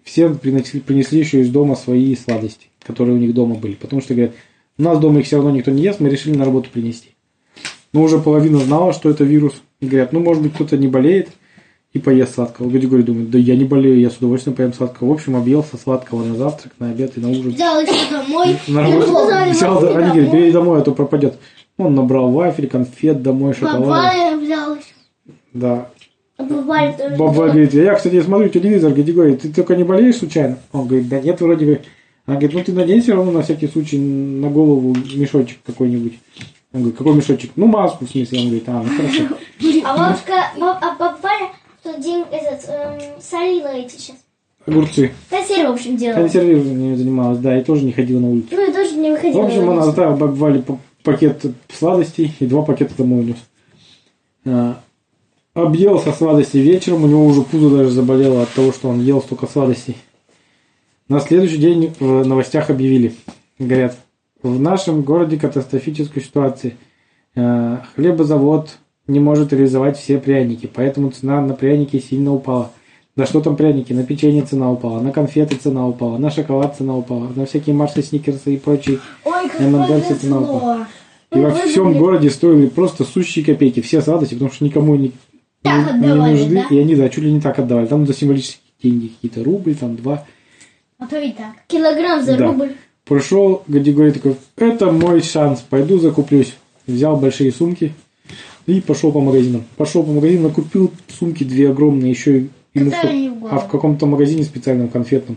все 0.05 0.29
принесли, 0.31 0.81
принесли 0.81 1.19
еще 1.19 1.41
из 1.41 1.51
дома 1.51 1.75
свои 1.75 2.15
сладости, 2.15 2.69
которые 2.83 3.17
у 3.17 3.19
них 3.19 3.35
дома 3.35 3.57
были. 3.57 3.75
Потому 3.75 4.01
что 4.01 4.15
говорят, 4.15 4.35
у 4.79 4.83
нас 4.83 4.99
дома 4.99 5.21
их 5.21 5.27
все 5.27 5.37
равно 5.37 5.51
никто 5.51 5.71
не 5.71 5.83
ест, 5.83 6.01
мы 6.01 6.09
решили 6.09 6.37
на 6.37 6.45
работу 6.45 6.71
принести. 6.71 7.11
Но 7.93 8.03
уже 8.03 8.19
половина 8.19 8.59
знала, 8.59 8.93
что 8.93 9.09
это 9.11 9.25
вирус. 9.25 9.55
И 9.81 9.87
говорят, 9.87 10.13
ну, 10.13 10.21
может 10.21 10.43
быть, 10.43 10.55
кто-то 10.55 10.77
не 10.77 10.89
болеет. 10.89 11.31
и 11.93 11.99
поест 11.99 12.35
сладкого. 12.35 12.69
Гадигорий 12.69 13.03
думает, 13.03 13.31
да 13.31 13.39
я 13.39 13.57
не 13.57 13.65
болею, 13.65 13.99
я 13.99 14.11
с 14.11 14.19
удовольствием 14.19 14.55
поем 14.55 14.75
сладкого. 14.75 15.09
В 15.09 15.13
общем, 15.13 15.35
объелся 15.35 15.79
сладкого 15.79 16.23
на 16.25 16.35
завтрак, 16.35 16.75
на 16.79 16.91
обед 16.91 17.17
и 17.17 17.21
на 17.21 17.31
ужин. 17.31 17.53
Взял 17.53 17.81
еще 17.81 18.11
домой. 18.11 18.59
На 18.69 18.87
и 18.87 18.93
работе 18.93 19.09
сказали, 19.09 19.51
взял, 19.51 19.75
«Возьми 19.75 19.89
они 19.89 19.97
говорят, 19.97 20.25
домой». 20.27 20.41
бери 20.41 20.53
домой, 20.53 20.81
а 20.81 20.83
то 20.83 20.93
пропадет. 20.93 21.39
Он 21.79 21.95
набрал 21.95 22.31
вафель, 22.31 22.69
конфет 22.69 23.23
домой, 23.23 23.55
шоколад. 23.55 23.81
Бабая 23.81 24.37
взял 24.37 24.75
еще. 24.75 24.95
Да. 25.55 25.91
А 26.39 26.45
тоже. 26.45 27.17
Баба 27.17 27.47
говорит, 27.49 27.73
я, 27.75 27.95
кстати, 27.95 28.21
смотрю 28.21 28.49
телевизор, 28.49 28.93
Гадигорий, 28.93 29.37
ты 29.37 29.53
только 29.53 29.75
не 29.77 29.85
болеешь 29.85 30.17
случайно? 30.17 30.59
Он 30.73 30.87
говорит, 30.87 31.09
да 31.09 31.21
нет, 31.21 31.41
вроде 31.41 31.65
бы. 31.67 31.81
Она 32.27 32.37
говорит, 32.37 32.55
ну 32.57 32.65
ты 32.65 32.73
надень 32.73 33.01
все 33.01 33.15
равно 33.15 33.31
на 33.33 33.43
всякий 33.43 33.69
случай 33.69 33.99
на 33.99 34.51
голову 34.51 34.95
мешочек 35.15 35.59
какой-нибудь. 35.65 36.15
Он 36.73 36.81
говорит, 36.81 36.99
какой 36.99 37.15
мешочек? 37.15 37.53
Ну, 37.57 37.67
маску, 37.67 38.05
в 38.05 38.11
смысле. 38.11 38.39
Он 38.41 38.45
говорит, 38.47 38.69
а, 38.69 38.83
ну 38.83 38.97
хорошо. 38.97 39.23
А 39.89 39.97
бабушка, 39.97 40.33
баб- 40.59 40.79
а 40.83 40.97
баба 40.99 41.17
Валя 41.23 41.49
в 41.81 41.85
тот 41.85 42.01
день 42.01 42.25
этот, 42.33 42.69
эм, 42.69 43.01
солила 43.21 43.69
эти 43.69 43.93
сейчас. 43.97 44.17
Огурцы. 44.67 45.13
Консервы, 45.31 45.71
в 45.71 45.75
общем, 45.75 45.97
делала. 45.97 46.21
Консервированием 46.23 46.97
занималась, 46.97 47.39
да, 47.39 47.57
и 47.57 47.63
тоже 47.63 47.85
не 47.85 47.93
ходила 47.93 48.19
на 48.19 48.29
улицу. 48.31 48.49
Ну, 48.51 48.61
я 48.67 48.73
тоже 48.73 48.97
не 48.97 49.11
В 49.11 49.13
выходила. 49.15 49.45
общем, 49.47 49.65
на 49.67 49.73
она 49.75 49.83
оставила 49.85 50.17
п- 50.27 50.79
пакет 51.05 51.43
сладостей 51.73 52.35
и 52.41 52.47
два 52.47 52.63
пакета 52.63 52.95
домой 52.99 53.21
унес. 53.21 53.37
Объелся 55.57 56.13
сладостей 56.13 56.61
вечером, 56.61 57.05
у 57.05 57.07
него 57.07 57.25
уже 57.25 57.41
пузо 57.41 57.75
даже 57.75 57.89
заболело 57.89 58.43
от 58.43 58.51
того, 58.51 58.73
что 58.73 58.91
он 58.91 59.01
ел 59.01 59.23
столько 59.23 59.47
сладостей. 59.47 59.97
На 61.09 61.19
следующий 61.19 61.57
день 61.57 61.95
в 61.99 62.27
новостях 62.27 62.69
объявили, 62.69 63.15
говорят, 63.59 63.97
в 64.43 64.61
нашем 64.61 65.01
городе 65.01 65.39
катастрофическая 65.39 66.23
ситуация. 66.23 66.75
Э, 67.35 67.79
Хлебозавод 67.95 68.77
не 69.07 69.19
может 69.19 69.55
реализовать 69.55 69.97
все 69.97 70.19
пряники, 70.19 70.69
поэтому 70.71 71.11
цена 71.11 71.41
на 71.41 71.55
пряники 71.55 72.01
сильно 72.01 72.35
упала. 72.35 72.71
Да 73.17 73.25
что 73.25 73.41
там 73.41 73.57
пряники, 73.57 73.95
на 73.95 74.05
печенье 74.05 74.43
цена 74.43 74.71
упала, 74.71 75.01
на 75.01 75.11
конфеты 75.11 75.57
цена 75.57 75.89
упала, 75.89 76.19
на 76.19 76.31
шоколад 76.31 76.77
цена 76.77 76.95
упала, 76.95 77.29
на 77.35 77.47
всякие 77.47 77.75
марсы, 77.75 78.03
сникерсы 78.03 78.57
и 78.57 78.59
прочие 78.59 78.99
все 80.03 80.17
цена 80.17 80.39
упала. 80.39 80.87
И 81.33 81.39
во 81.39 81.51
всем 81.51 81.99
городе 81.99 82.31
стоили 82.31 82.67
просто 82.67 83.05
сущие 83.05 83.45
копейки. 83.45 83.81
Все 83.81 84.01
сладости, 84.01 84.35
потому 84.35 84.53
что 84.53 84.65
никому 84.65 84.95
не, 84.97 85.13
Так 85.67 85.95
не- 85.95 86.01
не 86.01 86.07
отдавали, 86.13 86.33
нужны. 86.33 86.55
да? 86.69 86.75
И 86.75 86.79
они, 86.79 86.95
да, 86.95 87.09
чуть 87.09 87.25
ли 87.25 87.33
не 87.33 87.41
так 87.41 87.59
отдавали. 87.59 87.87
Там 87.87 88.07
за 88.07 88.15
символические 88.15 88.61
деньги 88.83 89.09
какие-то 89.09 89.45
рубль, 89.45 89.75
там 89.75 89.97
два. 89.97 90.25
А 90.99 91.07
то 91.07 91.19
и 91.19 91.33
так. 91.33 91.53
Килограмм 91.69 92.23
за 92.25 92.37
Да. 92.37 92.47
рубль. 92.47 92.73
Пришел 93.05 93.63
Гадигорий 93.69 94.13
такой, 94.13 94.37
это 94.57 94.91
мой 94.91 95.23
шанс, 95.23 95.61
пойду 95.61 95.99
закуплюсь. 95.99 96.55
Взял 96.87 97.17
большие 97.17 97.53
сумки 97.53 97.93
и 98.67 98.81
пошел 98.81 99.13
по 99.13 99.21
магазинам. 99.21 99.65
Пошел 99.77 100.03
по 100.03 100.11
магазинам, 100.13 100.45
накупил 100.45 100.93
сумки 101.09 101.45
две 101.45 101.71
огромные, 101.71 102.11
еще 102.11 102.39
и 102.41 102.49
ему 102.75 102.91
в- 102.91 103.47
а 103.53 103.59
в 103.59 103.69
каком-то 103.69 104.07
магазине 104.07 104.43
специальном 104.45 104.89
конфетном 104.89 105.37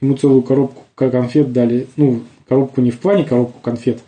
ему 0.00 0.14
целую 0.16 0.42
коробку 0.42 0.82
конфет 0.94 1.52
дали. 1.52 1.86
Ну, 1.96 2.20
коробку 2.48 2.80
не 2.80 2.90
в 2.90 2.98
плане 2.98 3.24
коробку 3.24 3.60
конфет, 3.60 4.00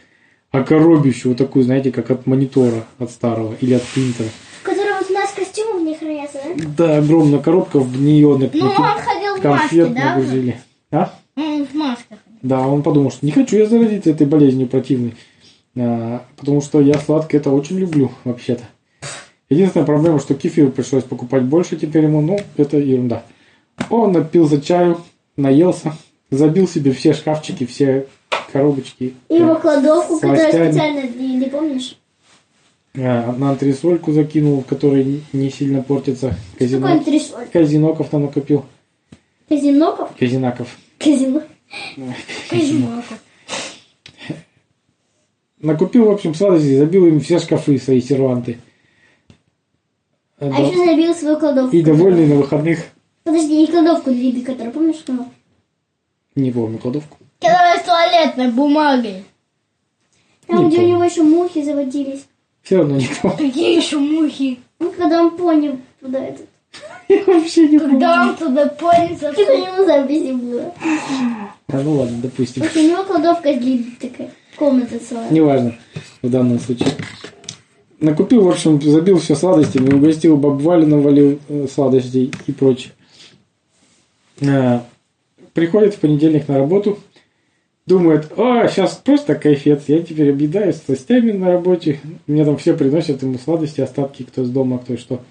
а 0.50 0.62
коробищу 0.62 1.30
вот 1.30 1.38
такую, 1.38 1.64
знаете, 1.64 1.92
как 1.92 2.10
от 2.10 2.26
монитора, 2.26 2.84
от 2.98 3.10
старого 3.10 3.54
или 3.60 3.74
от 3.74 3.82
принтера. 3.82 4.28
В 4.60 4.64
котором 4.64 4.98
вот 5.00 5.10
у 5.10 5.14
нас 5.14 5.32
костюмы 5.32 5.80
в 5.80 5.84
них 5.84 5.98
хранятся, 5.98 6.21
да? 6.32 6.40
Да, 6.76 6.96
огромная 6.98 7.38
коробка, 7.40 7.78
в 7.80 8.00
нее 8.00 8.28
Ну, 8.28 8.38
напихали 8.38 8.66
он 8.68 9.00
ходил 9.00 9.36
в 9.36 9.44
маске, 9.44 9.84
конфет 9.84 9.94
да? 9.94 10.00
уже? 10.00 10.08
нагрузили. 10.08 10.56
А? 10.90 11.12
Он 11.36 11.66
в 11.66 11.74
масках. 11.74 12.18
Да, 12.42 12.60
он 12.60 12.82
подумал, 12.82 13.10
что 13.10 13.24
не 13.24 13.32
хочу 13.32 13.56
я 13.56 13.66
заразиться 13.66 14.10
этой 14.10 14.26
болезнью 14.26 14.68
противной. 14.68 15.14
А, 15.76 16.22
потому 16.36 16.60
что 16.60 16.80
я 16.80 16.98
сладкое 16.98 17.40
это 17.40 17.50
очень 17.50 17.78
люблю, 17.78 18.10
вообще-то. 18.24 18.64
Единственная 19.48 19.86
проблема, 19.86 20.18
что 20.18 20.34
кефир 20.34 20.70
пришлось 20.70 21.04
покупать 21.04 21.44
больше 21.44 21.76
теперь 21.76 22.04
ему, 22.04 22.20
ну, 22.20 22.38
это 22.56 22.78
ерунда. 22.78 23.22
Он 23.90 24.12
напился 24.12 24.60
чаю, 24.60 24.98
наелся, 25.36 25.94
забил 26.30 26.66
себе 26.66 26.92
все 26.92 27.12
шкафчики, 27.12 27.66
все 27.66 28.06
коробочки. 28.52 29.14
И 29.28 29.34
его 29.34 29.52
э, 29.52 29.60
кладовку, 29.60 30.18
которая 30.18 30.52
специально, 30.52 31.02
не 31.02 31.46
помнишь? 31.46 31.96
А, 32.94 33.32
на 33.32 33.50
антресольку 33.50 34.12
закинул, 34.12 34.60
в 34.60 34.66
которой 34.66 35.22
не- 35.32 35.50
сильно 35.50 35.82
портится. 35.82 36.34
Казино... 36.58 36.86
антресоль? 36.88 37.46
Казиноков 37.50 38.10
там 38.10 38.22
накопил. 38.22 38.66
Казиноков? 39.48 40.10
Казинаков. 40.18 40.76
Казино. 40.98 41.42
Казиноков. 42.50 43.18
Накупил, 45.58 46.06
в 46.06 46.10
общем, 46.10 46.34
сладостей, 46.34 46.76
забил 46.76 47.06
им 47.06 47.20
все 47.20 47.38
шкафы, 47.38 47.78
свои 47.78 48.00
серванты. 48.00 48.58
А 50.38 50.46
еще 50.46 50.84
забил 50.84 51.14
свою 51.14 51.38
кладовку. 51.38 51.76
И 51.76 51.82
довольный 51.82 52.26
на 52.26 52.34
выходных, 52.34 52.80
Подожди, 53.22 53.56
не 53.56 53.66
кладовку 53.68 54.10
еды, 54.10 54.42
которую 54.42 54.72
помнишь, 54.72 54.96
сказал? 54.98 55.26
не 56.34 56.50
помню, 56.50 56.78
кладовку. 56.78 57.16
Которая 57.38 57.78
с 57.78 57.84
туалетной 57.84 58.50
бумагой. 58.50 59.24
Там, 60.48 60.64
Не 60.64 60.68
где 60.68 60.76
у 60.78 60.80
помню. 60.80 60.94
него 60.94 61.04
еще 61.04 61.22
мухи 61.22 61.62
заводились. 61.62 62.26
Все 62.62 62.78
равно 62.78 62.96
не 62.96 63.08
помню. 63.20 63.36
Какие 63.36 63.76
еще 63.76 63.98
мухи? 63.98 64.58
Ну, 64.78 64.92
когда 64.92 65.22
он 65.22 65.36
понял 65.36 65.78
туда 66.00 66.24
этот. 66.24 66.46
Я 67.08 67.24
вообще 67.24 67.68
не 67.68 67.78
помню. 67.78 67.92
Когда 67.94 68.22
он 68.22 68.36
туда 68.36 68.66
понял, 68.68 69.16
Что-то 69.16 69.54
у 69.54 69.58
него 69.58 69.84
записи 69.84 70.32
было. 70.32 70.74
А, 71.68 71.80
ну 71.80 71.92
ладно, 71.96 72.18
допустим. 72.22 72.62
Вот 72.62 72.76
у 72.76 72.80
него 72.80 73.04
кладовка 73.04 73.50
еды 73.50 73.84
такая. 74.00 74.30
Комната 74.56 74.98
целая. 74.98 75.30
Неважно 75.30 75.74
в 76.22 76.30
данном 76.30 76.58
случае. 76.58 76.90
Накупил, 78.00 78.42
в 78.42 78.48
общем, 78.48 78.80
забил 78.82 79.18
все 79.18 79.36
сладостями, 79.36 79.94
угостил 79.94 80.36
баб 80.36 80.60
Валю, 80.60 80.86
навалил 80.86 81.38
э, 81.48 81.66
сладостей 81.72 82.32
и 82.46 82.52
прочее. 82.52 82.92
А, 84.44 84.84
Приходит 85.54 85.94
в 85.94 85.98
понедельник 85.98 86.48
на 86.48 86.58
работу, 86.58 86.98
думает, 87.86 88.32
а, 88.36 88.68
сейчас 88.68 88.96
просто 88.96 89.34
кайфец, 89.34 89.84
я 89.88 90.02
теперь 90.02 90.30
объедаюсь 90.30 90.76
сластями 90.76 91.32
на 91.32 91.52
работе, 91.52 92.00
мне 92.26 92.44
там 92.44 92.56
все 92.56 92.76
приносят 92.76 93.22
ему 93.22 93.38
сладости, 93.38 93.80
остатки, 93.80 94.22
кто 94.22 94.42
из 94.42 94.50
дома, 94.50 94.78
кто 94.78 94.96
что. 94.96 95.22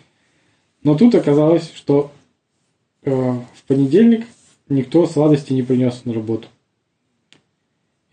Но 0.84 0.96
тут 0.96 1.16
оказалось, 1.16 1.72
что 1.74 2.12
э, 3.04 3.12
в 3.12 3.64
понедельник 3.68 4.26
никто 4.68 5.06
сладости 5.06 5.54
не 5.54 5.64
принес 5.64 6.06
на 6.06 6.14
работу. 6.14 6.48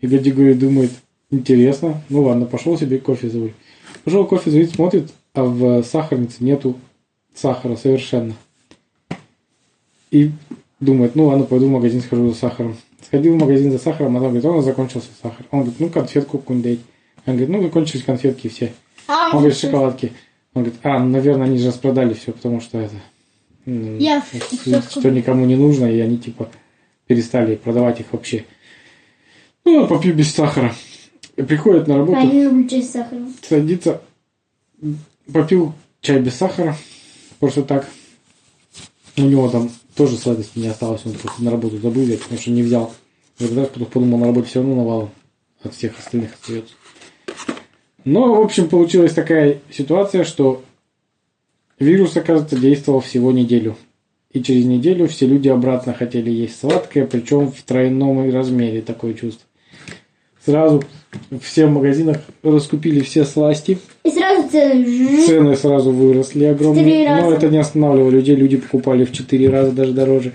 И 0.01 0.07
Гадигорий 0.07 0.53
думает, 0.53 0.91
интересно, 1.31 2.01
ну 2.09 2.23
ладно, 2.23 2.45
пошел 2.45 2.77
себе 2.77 2.99
кофе 2.99 3.29
заварить. 3.29 3.55
Пошел 4.03 4.25
кофе 4.25 4.51
заварить, 4.51 4.73
смотрит, 4.73 5.11
а 5.33 5.43
в 5.43 5.83
сахарнице 5.83 6.43
нету 6.43 6.79
сахара 7.33 7.75
совершенно. 7.75 8.35
И 10.11 10.31
думает, 10.79 11.15
ну 11.15 11.25
ладно, 11.25 11.45
пойду 11.45 11.67
в 11.67 11.71
магазин 11.71 12.01
схожу 12.01 12.29
за 12.29 12.35
сахаром. 12.35 12.77
Сходил 13.09 13.33
в 13.33 13.39
магазин 13.39 13.71
за 13.71 13.79
сахаром, 13.79 14.17
а 14.17 14.19
там 14.19 14.29
говорит, 14.29 14.45
он 14.45 14.61
закончился 14.63 15.09
сахар. 15.19 15.43
Он 15.49 15.61
говорит, 15.61 15.79
ну 15.79 15.89
конфетку 15.89 16.37
какую-нибудь 16.37 16.63
дайте. 16.63 16.83
Он 17.25 17.33
говорит, 17.37 17.49
ну 17.49 17.63
закончились 17.63 18.03
конфетки 18.03 18.49
все. 18.49 18.71
А, 19.07 19.31
Он 19.31 19.39
говорит, 19.39 19.57
шоколадки. 19.57 20.13
Он 20.53 20.61
говорит, 20.63 20.79
а, 20.83 20.99
ну, 20.99 21.09
наверное, 21.09 21.47
они 21.47 21.57
же 21.57 21.69
распродали 21.69 22.13
все, 22.13 22.31
потому 22.33 22.61
что 22.61 22.77
это... 22.79 22.93
Я 23.65 24.21
что, 24.21 24.81
что 24.81 25.09
никому 25.09 25.45
не 25.45 25.55
нужно, 25.55 25.85
и 25.85 25.99
они 25.99 26.19
типа 26.19 26.49
перестали 27.07 27.55
продавать 27.55 27.99
их 27.99 28.05
вообще. 28.11 28.45
Ну, 29.65 29.87
попью 29.87 30.13
без 30.13 30.31
сахара. 30.31 30.73
Приходит 31.35 31.87
на 31.87 31.97
работу, 31.97 32.19
А, 32.19 32.23
люблю 32.23 32.67
чай 32.67 32.83
с 32.83 32.91
сахаром. 32.91 33.33
садится, 33.41 34.01
попил 35.33 35.73
чай 36.01 36.19
без 36.19 36.35
сахара, 36.35 36.75
просто 37.39 37.63
так. 37.63 37.89
У 39.17 39.21
него 39.21 39.49
там 39.49 39.71
тоже 39.99 40.15
сладости 40.15 40.57
не 40.57 40.69
осталось, 40.69 41.01
он 41.03 41.11
просто 41.11 41.43
на 41.43 41.51
работу 41.51 41.77
забыл 41.77 42.03
взять, 42.03 42.21
потому 42.21 42.39
что 42.39 42.51
не 42.51 42.63
взял. 42.63 42.93
И 43.37 43.45
тогда 43.45 43.65
подумал, 43.65 44.19
на 44.19 44.27
работе 44.27 44.47
все 44.47 44.59
равно 44.61 44.75
навалом 44.75 45.09
от 45.61 45.73
всех 45.73 45.99
остальных 45.99 46.35
остается. 46.35 46.73
Но, 48.05 48.33
в 48.33 48.39
общем, 48.39 48.69
получилась 48.69 49.13
такая 49.13 49.59
ситуация, 49.69 50.23
что 50.23 50.63
вирус, 51.79 52.15
оказывается, 52.15 52.57
действовал 52.57 53.01
всего 53.01 53.33
неделю. 53.33 53.75
И 54.31 54.41
через 54.41 54.63
неделю 54.63 55.09
все 55.09 55.27
люди 55.27 55.49
обратно 55.49 55.93
хотели 55.93 56.31
есть 56.31 56.57
сладкое, 56.57 57.05
причем 57.05 57.51
в 57.51 57.61
тройном 57.63 58.31
размере 58.31 58.81
такое 58.81 59.13
чувство. 59.13 59.48
Сразу 60.45 60.83
все 61.41 61.65
в 61.65 61.71
магазинах 61.71 62.17
раскупили 62.43 63.01
все 63.01 63.25
сласти, 63.25 63.77
И 64.03 64.09
сразу 64.09 64.49
цены. 64.49 65.25
цены 65.25 65.55
сразу 65.55 65.91
выросли 65.91 66.39
Четыре 66.39 66.51
огромные. 66.51 67.21
Но 67.21 67.31
это 67.33 67.49
не 67.49 67.57
останавливало 67.57 68.09
людей, 68.09 68.35
люди 68.35 68.57
покупали 68.57 69.05
в 69.05 69.11
4 69.11 69.49
раза 69.49 69.71
даже 69.71 69.93
дороже. 69.93 70.33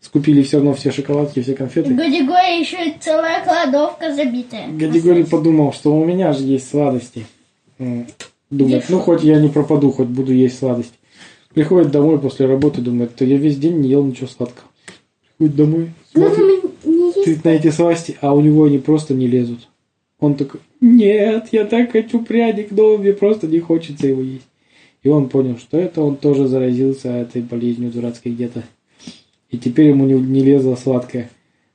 Скупили 0.00 0.42
все 0.42 0.56
равно 0.56 0.74
все 0.74 0.90
шоколадки, 0.90 1.42
все 1.42 1.54
конфеты. 1.54 1.94
Гадигория 1.94 2.58
еще 2.58 2.76
и 2.88 2.94
целая 2.98 3.44
кладовка 3.44 4.12
забитая. 4.14 4.68
Гадигорий 4.68 5.24
подумал, 5.24 5.72
что 5.72 5.94
у 5.94 6.04
меня 6.04 6.32
же 6.32 6.44
есть 6.44 6.68
сладости. 6.68 7.26
Думает, 8.50 8.84
ну 8.88 8.98
хоть 8.98 9.22
я 9.22 9.40
не 9.40 9.48
пропаду, 9.48 9.92
хоть 9.92 10.08
буду 10.08 10.32
есть 10.32 10.58
сладости. 10.58 10.94
Приходит 11.54 11.90
домой 11.90 12.18
после 12.18 12.46
работы, 12.46 12.80
думает, 12.80 13.14
то 13.14 13.24
я 13.24 13.36
весь 13.36 13.58
день 13.58 13.80
не 13.80 13.90
ел 13.90 14.04
ничего 14.04 14.26
сладкого. 14.26 14.66
Приходит 15.38 15.56
домой, 15.56 15.90
смотрит, 16.12 16.61
Смотрит 17.22 17.44
на 17.44 17.48
эти 17.50 17.70
сласти, 17.70 18.16
а 18.20 18.34
у 18.34 18.40
него 18.40 18.64
они 18.64 18.78
просто 18.78 19.14
не 19.14 19.28
лезут. 19.28 19.68
Он 20.18 20.34
такой, 20.34 20.60
нет, 20.80 21.48
я 21.52 21.64
так 21.64 21.92
хочу 21.92 22.20
пряник, 22.20 22.72
но 22.72 22.96
мне 22.96 23.12
просто 23.12 23.46
не 23.46 23.60
хочется 23.60 24.08
его 24.08 24.22
есть. 24.22 24.46
И 25.02 25.08
он 25.08 25.28
понял, 25.28 25.56
что 25.58 25.78
это 25.78 26.00
он 26.02 26.16
тоже 26.16 26.48
заразился 26.48 27.10
этой 27.10 27.42
болезнью 27.42 27.90
дурацкой 27.90 28.32
где-то. 28.32 28.64
И 29.50 29.58
теперь 29.58 29.88
ему 29.88 30.06
не, 30.06 30.14
не 30.14 30.42
лезло 30.42 30.74
сладкое. 30.74 31.30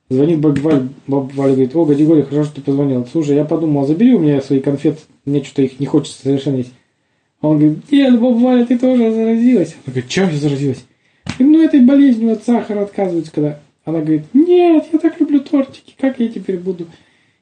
Звонит 0.10 0.39
баба 0.39 0.60
Валя, 0.60 0.88
баба 1.07 1.31
Валя 1.33 1.51
говорит, 1.51 1.75
о, 1.75 1.86
Гадигорий, 1.86 2.23
хорошо, 2.23 2.45
что 2.45 2.55
ты 2.55 2.62
позвонил. 2.62 3.05
Слушай, 3.10 3.36
я 3.36 3.45
подумал, 3.45 3.86
забери 3.86 4.15
у 4.15 4.19
меня 4.19 4.41
свои 4.41 4.60
конфеты, 4.60 4.99
мне 5.25 5.43
что-то 5.43 5.62
их 5.62 5.79
не 5.79 5.86
хочется 5.86 6.21
совершенно 6.21 6.57
есть. 6.57 6.73
А 7.39 7.49
он 7.49 7.60
говорит, 7.60 7.91
нет, 7.91 8.19
баба 8.19 8.36
Валя, 8.36 8.65
ты 8.65 8.77
тоже 8.77 9.12
заразилась. 9.12 9.75
Она 9.86 9.93
говорит, 9.93 10.10
чем 10.10 10.29
я 10.29 10.38
заразилась? 10.38 10.86
Ну, 11.39 11.62
этой 11.62 11.81
болезнью 11.81 12.33
от 12.33 12.43
сахара 12.43 12.81
отказываются, 12.81 13.31
когда... 13.31 13.60
Она 13.88 14.01
говорит, 14.01 14.23
нет, 14.33 14.86
я 14.91 14.99
так 14.99 15.16
люблю 15.27 15.41
тортики, 15.41 15.93
как 15.97 16.19
я 16.19 16.29
теперь 16.29 16.57
буду 16.57 16.87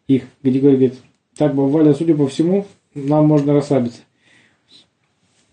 их? 0.07 0.23
Гадигорий 0.41 0.77
говорит, 0.77 0.95
так, 1.37 1.53
баба 1.53 1.69
Валя, 1.69 1.93
судя 1.93 2.15
по 2.15 2.27
всему, 2.27 2.65
нам 2.93 3.27
можно 3.27 3.53
расслабиться. 3.53 4.01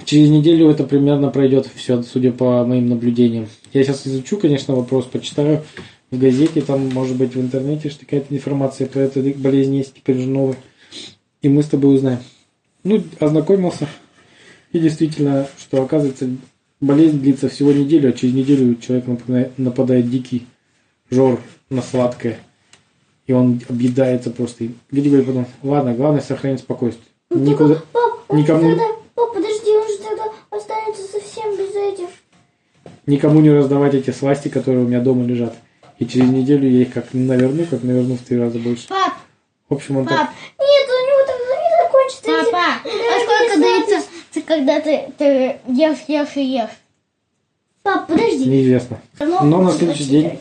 Через 0.05 0.31
неделю 0.31 0.69
это 0.69 0.85
примерно 0.85 1.29
пройдет 1.29 1.69
все, 1.75 2.03
судя 2.03 2.33
по 2.33 2.65
моим 2.65 2.89
наблюдениям. 2.89 3.47
Я 3.73 3.85
сейчас 3.85 4.07
изучу, 4.07 4.37
конечно, 4.37 4.75
вопрос, 4.75 5.07
почитаю 5.07 5.63
в 6.11 6.19
газете, 6.19 6.61
там, 6.61 6.89
может 6.91 7.17
быть, 7.17 7.35
в 7.35 7.41
интернете 7.41 7.89
что 7.89 8.01
какая-то 8.01 8.35
информация 8.35 8.87
про 8.87 9.01
эту 9.01 9.23
болезнь 9.39 9.77
есть 9.77 9.95
теперь 9.95 10.19
уже 10.19 10.29
новая. 10.29 10.57
И 11.41 11.49
мы 11.49 11.63
с 11.63 11.69
тобой 11.69 11.95
узнаем. 11.95 12.19
Ну, 12.85 13.03
ознакомился. 13.21 13.89
И 14.73 14.79
действительно, 14.79 15.49
что 15.59 15.83
оказывается, 15.83 16.29
болезнь 16.81 17.21
длится 17.21 17.49
всего 17.49 17.73
неделю, 17.73 18.11
а 18.11 18.13
через 18.13 18.35
неделю 18.35 18.75
человек 18.77 19.07
нападает 19.57 20.11
дикий 20.11 20.47
жор 21.11 21.41
на 21.73 21.83
сладкое. 21.83 22.39
И 23.27 23.33
он 23.33 23.61
объедается 23.69 24.31
просто. 24.31 24.65
И 24.65 24.71
Григорий 24.91 25.23
потом, 25.23 25.47
ладно, 25.63 25.95
главное 25.95 26.21
сохранить 26.21 26.61
спокойствие. 26.61 27.07
Ну, 27.31 27.39
Никуда, 27.39 27.75
только, 27.75 27.87
пап, 27.93 28.13
он 28.29 28.37
же 28.39 28.43
никому- 28.43 28.71
тогда, 28.71 28.85
пап, 29.15 29.35
подожди, 29.35 29.71
он 29.71 29.89
же 29.89 29.99
тогда 29.99 30.25
останется 30.51 31.03
совсем 31.05 31.57
без 31.57 31.75
этих. 31.75 32.09
никому 33.07 33.41
не 33.41 33.51
раздавать 33.51 33.95
эти 33.95 34.11
сласти, 34.11 34.49
которые 34.49 34.85
у 34.85 34.89
меня 34.89 35.01
дома 35.01 35.25
лежат. 35.25 35.55
И 35.99 36.07
через 36.07 36.29
неделю 36.31 36.69
я 36.69 36.83
их 36.83 36.93
как 36.93 37.07
наверну, 37.15 37.65
как 37.65 37.83
наверну 37.85 38.17
в 38.17 38.21
три 38.23 38.39
раза 38.39 38.59
больше. 38.59 38.89
Пап, 38.89 39.15
В 39.69 39.75
общем, 39.75 39.99
он 39.99 40.07
так... 40.07 40.19
пап, 40.19 40.31
Нет, 40.59 40.89
у 40.89 41.07
него 41.07 41.27
тогда 41.27 41.55
не 41.63 41.85
закончится. 41.85 42.31
эти- 42.31 42.51
папа, 42.53 42.81
а 42.85 42.89
эти 42.89 43.25
сколько 43.25 43.55
сладости. 43.55 43.87
длится, 43.89 44.09
ты, 44.33 44.43
когда 44.43 44.81
ты, 44.81 45.13
ты 45.17 45.57
ешь, 45.69 46.05
ешь 46.09 46.37
и 46.37 46.45
ешь? 46.45 46.77
Пап, 47.83 48.07
подожди. 48.09 48.45
Неизвестно. 48.49 49.01
Ну, 49.21 49.45
Но 49.45 49.63
на 49.63 49.71
следующий 49.73 50.05
день 50.05 50.39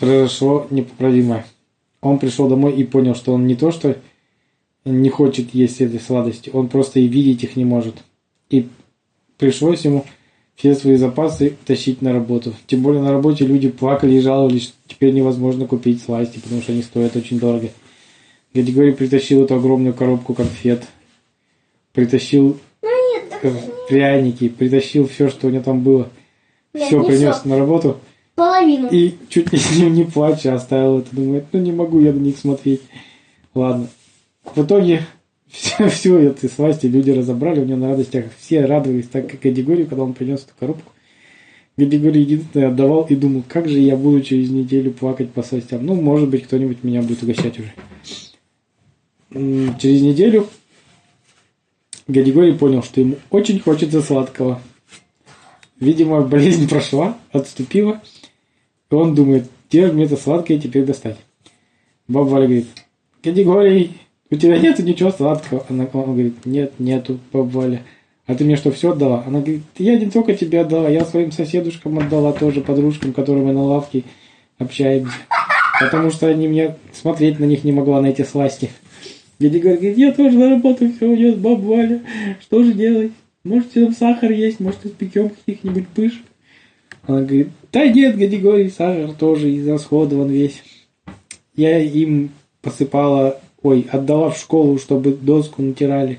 произошло 0.00 0.66
непоправимое. 0.70 1.46
Он 2.00 2.18
пришел 2.18 2.48
домой 2.48 2.72
и 2.72 2.84
понял, 2.84 3.14
что 3.14 3.34
он 3.34 3.46
не 3.46 3.54
то, 3.54 3.70
что 3.70 3.96
не 4.86 5.10
хочет 5.10 5.54
есть 5.54 5.82
этой 5.82 6.00
сладости, 6.00 6.50
он 6.52 6.68
просто 6.68 6.98
и 7.00 7.06
видеть 7.06 7.44
их 7.44 7.54
не 7.54 7.66
может. 7.66 7.96
И 8.48 8.66
пришлось 9.36 9.84
ему 9.84 10.06
все 10.56 10.74
свои 10.74 10.96
запасы 10.96 11.56
тащить 11.66 12.00
на 12.00 12.12
работу. 12.12 12.54
Тем 12.66 12.82
более 12.82 13.02
на 13.02 13.12
работе 13.12 13.46
люди 13.46 13.68
плакали 13.68 14.14
и 14.14 14.20
жаловались, 14.20 14.64
что 14.64 14.72
теперь 14.88 15.12
невозможно 15.12 15.66
купить 15.66 16.02
сласти, 16.02 16.38
потому 16.38 16.62
что 16.62 16.72
они 16.72 16.82
стоят 16.82 17.14
очень 17.14 17.38
дорого. 17.38 17.68
Гадигорий 18.54 18.94
притащил 18.94 19.44
эту 19.44 19.54
огромную 19.54 19.92
коробку 19.92 20.32
конфет, 20.32 20.86
притащил 21.92 22.58
Ну 22.82 22.88
э, 23.42 23.52
пряники, 23.88 24.48
притащил 24.48 25.06
все, 25.06 25.28
что 25.28 25.46
у 25.46 25.50
него 25.50 25.62
там 25.62 25.82
было. 25.82 26.08
Нет, 26.72 26.86
Все 26.88 27.00
не 27.00 27.06
принес 27.06 27.44
на 27.44 27.58
работу. 27.58 28.00
Половину. 28.40 28.88
И 28.90 29.14
чуть 29.28 29.52
не, 29.52 29.90
не, 29.90 30.04
плача 30.04 30.54
оставил 30.54 31.00
это. 31.00 31.14
Думает, 31.14 31.44
ну 31.52 31.60
не 31.60 31.72
могу 31.72 32.00
я 32.00 32.12
на 32.12 32.18
них 32.18 32.38
смотреть. 32.38 32.80
Ладно. 33.54 33.88
В 34.54 34.64
итоге 34.64 35.02
все, 35.48 35.88
все 35.90 36.18
эти 36.30 36.46
сласти 36.46 36.86
люди 36.86 37.10
разобрали. 37.10 37.60
У 37.60 37.64
него 37.64 37.78
на 37.78 37.90
радостях 37.90 38.26
все 38.40 38.64
радовались 38.64 39.08
так, 39.08 39.30
как 39.30 39.40
Гадигорию, 39.40 39.86
когда 39.86 40.04
он 40.04 40.14
принес 40.14 40.40
эту 40.40 40.52
коробку. 40.58 40.90
Гадигорий 41.76 42.22
единственное 42.22 42.68
отдавал 42.68 43.04
и 43.04 43.14
думал, 43.14 43.44
как 43.46 43.68
же 43.68 43.78
я 43.78 43.96
буду 43.96 44.22
через 44.22 44.50
неделю 44.50 44.92
плакать 44.92 45.30
по 45.30 45.42
сластям. 45.42 45.84
Ну, 45.84 45.94
может 45.94 46.28
быть, 46.28 46.44
кто-нибудь 46.44 46.82
меня 46.82 47.02
будет 47.02 47.22
угощать 47.22 47.58
уже. 47.58 47.72
Через 49.78 50.02
неделю 50.02 50.48
Гадигорий 52.08 52.54
понял, 52.54 52.82
что 52.82 53.00
ему 53.00 53.16
очень 53.30 53.60
хочется 53.60 54.02
сладкого. 54.02 54.60
Видимо, 55.78 56.22
болезнь 56.22 56.68
прошла, 56.70 57.18
отступила, 57.32 58.00
и 58.90 58.94
он 58.94 59.14
думает, 59.14 59.48
где 59.68 59.86
мне 59.86 60.04
это 60.04 60.16
сладкое 60.16 60.58
теперь 60.58 60.84
достать? 60.84 61.16
Баба 62.08 62.28
Валя 62.28 62.46
говорит, 62.46 62.66
Категорий, 63.22 63.92
у 64.30 64.36
тебя 64.36 64.58
нету 64.58 64.82
ничего 64.82 65.10
сладкого. 65.10 65.64
Она, 65.68 65.86
он 65.92 66.12
говорит, 66.12 66.46
нет, 66.46 66.72
нету, 66.78 67.18
баба 67.32 67.48
Валя. 67.48 67.82
А 68.26 68.34
ты 68.34 68.44
мне 68.44 68.56
что, 68.56 68.70
все 68.70 68.92
отдала? 68.92 69.24
Она 69.26 69.40
говорит, 69.40 69.62
я 69.76 69.98
не 69.98 70.08
только 70.08 70.34
тебе 70.34 70.60
отдала, 70.60 70.88
я 70.88 71.04
своим 71.04 71.32
соседушкам 71.32 71.98
отдала 71.98 72.32
тоже, 72.32 72.60
подружкам, 72.60 73.12
которые 73.12 73.44
мы 73.44 73.52
на 73.52 73.64
лавке 73.64 74.04
общаемся. 74.58 75.16
Потому 75.80 76.10
что 76.10 76.28
они 76.28 76.46
мне 76.46 76.76
смотреть 76.92 77.40
на 77.40 77.44
них 77.44 77.64
не 77.64 77.72
могла, 77.72 78.00
на 78.00 78.06
эти 78.06 78.22
сласти. 78.22 78.70
Дядя 79.38 79.58
говорит, 79.58 79.98
я 79.98 80.12
тоже 80.12 80.38
на 80.38 80.50
работу 80.50 80.92
все 80.92 81.06
уйдет, 81.06 81.38
баба 81.38 81.60
Валя, 81.60 82.00
что 82.40 82.62
же 82.62 82.72
делать? 82.72 83.12
Может, 83.42 83.72
там 83.72 83.92
сахар 83.92 84.30
есть, 84.30 84.60
может, 84.60 84.84
испекем 84.84 85.30
каких-нибудь 85.30 85.88
пышек? 85.88 86.22
Она 87.06 87.22
говорит, 87.22 87.48
да 87.72 87.86
нет, 87.86 88.16
Гадигорий, 88.16 88.70
сахар 88.70 89.12
тоже 89.12 89.56
израсходован 89.56 90.28
весь. 90.28 90.62
Я 91.54 91.78
им 91.78 92.30
посыпала, 92.62 93.40
ой, 93.62 93.86
отдала 93.90 94.30
в 94.30 94.38
школу, 94.38 94.78
чтобы 94.78 95.12
доску 95.12 95.62
натирали. 95.62 96.18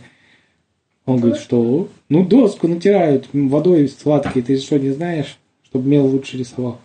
Он 1.05 1.19
говорит, 1.19 1.41
что? 1.41 1.89
Ну, 2.09 2.25
доску 2.25 2.67
натирают 2.67 3.27
водой 3.33 3.87
сладкой, 3.87 4.41
ты 4.41 4.57
что, 4.57 4.77
не 4.77 4.91
знаешь? 4.91 5.37
Чтобы 5.63 5.87
мел 5.87 6.05
лучше 6.05 6.37
рисовал. 6.37 6.79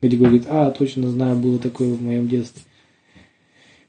Гадигорий 0.00 0.38
говорит, 0.38 0.48
а, 0.50 0.70
точно 0.70 1.10
знаю, 1.10 1.36
было 1.36 1.58
такое 1.58 1.92
в 1.92 2.02
моем 2.02 2.28
детстве. 2.28 2.62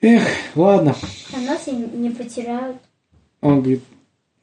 Эх, 0.01 0.23
ладно. 0.55 0.95
А 1.33 1.39
нас 1.41 1.67
не 1.67 2.09
потеряют. 2.09 2.77
Он 3.39 3.61
говорит, 3.61 3.81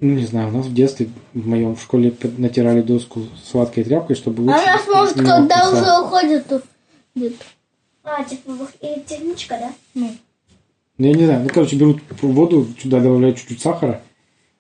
ну 0.01 0.15
не 0.15 0.27
знаю, 0.27 0.49
у 0.49 0.53
нас 0.53 0.67
в 0.67 0.75
детстве, 0.75 1.09
в 1.35 1.47
моем 1.47 1.75
в 1.75 1.83
школе 1.83 2.15
натирали 2.37 2.83
доску 2.83 3.23
сладкой 3.45 3.85
тряпкой, 3.85 4.17
чтобы 4.17 4.43
лучше... 4.43 4.59
А 4.59 4.77
нас, 4.77 4.87
может, 4.87 5.15
когда 5.17 5.71
уже 5.71 6.07
уходит, 6.07 6.47
то 6.47 6.63
где-то. 7.15 7.45
А, 8.05 8.25
типа, 8.25 8.53
и 8.81 9.01
техничка, 9.07 9.59
да? 9.61 9.73
Ну, 9.95 10.11
Ну, 10.99 11.07
я 11.07 11.15
не 11.15 11.25
знаю, 11.25 11.43
ну, 11.43 11.49
короче, 11.53 11.77
берут 11.77 12.01
воду, 12.23 12.67
сюда 12.81 13.01
добавляют 13.01 13.39
чуть-чуть 13.39 13.61
сахара, 13.61 14.01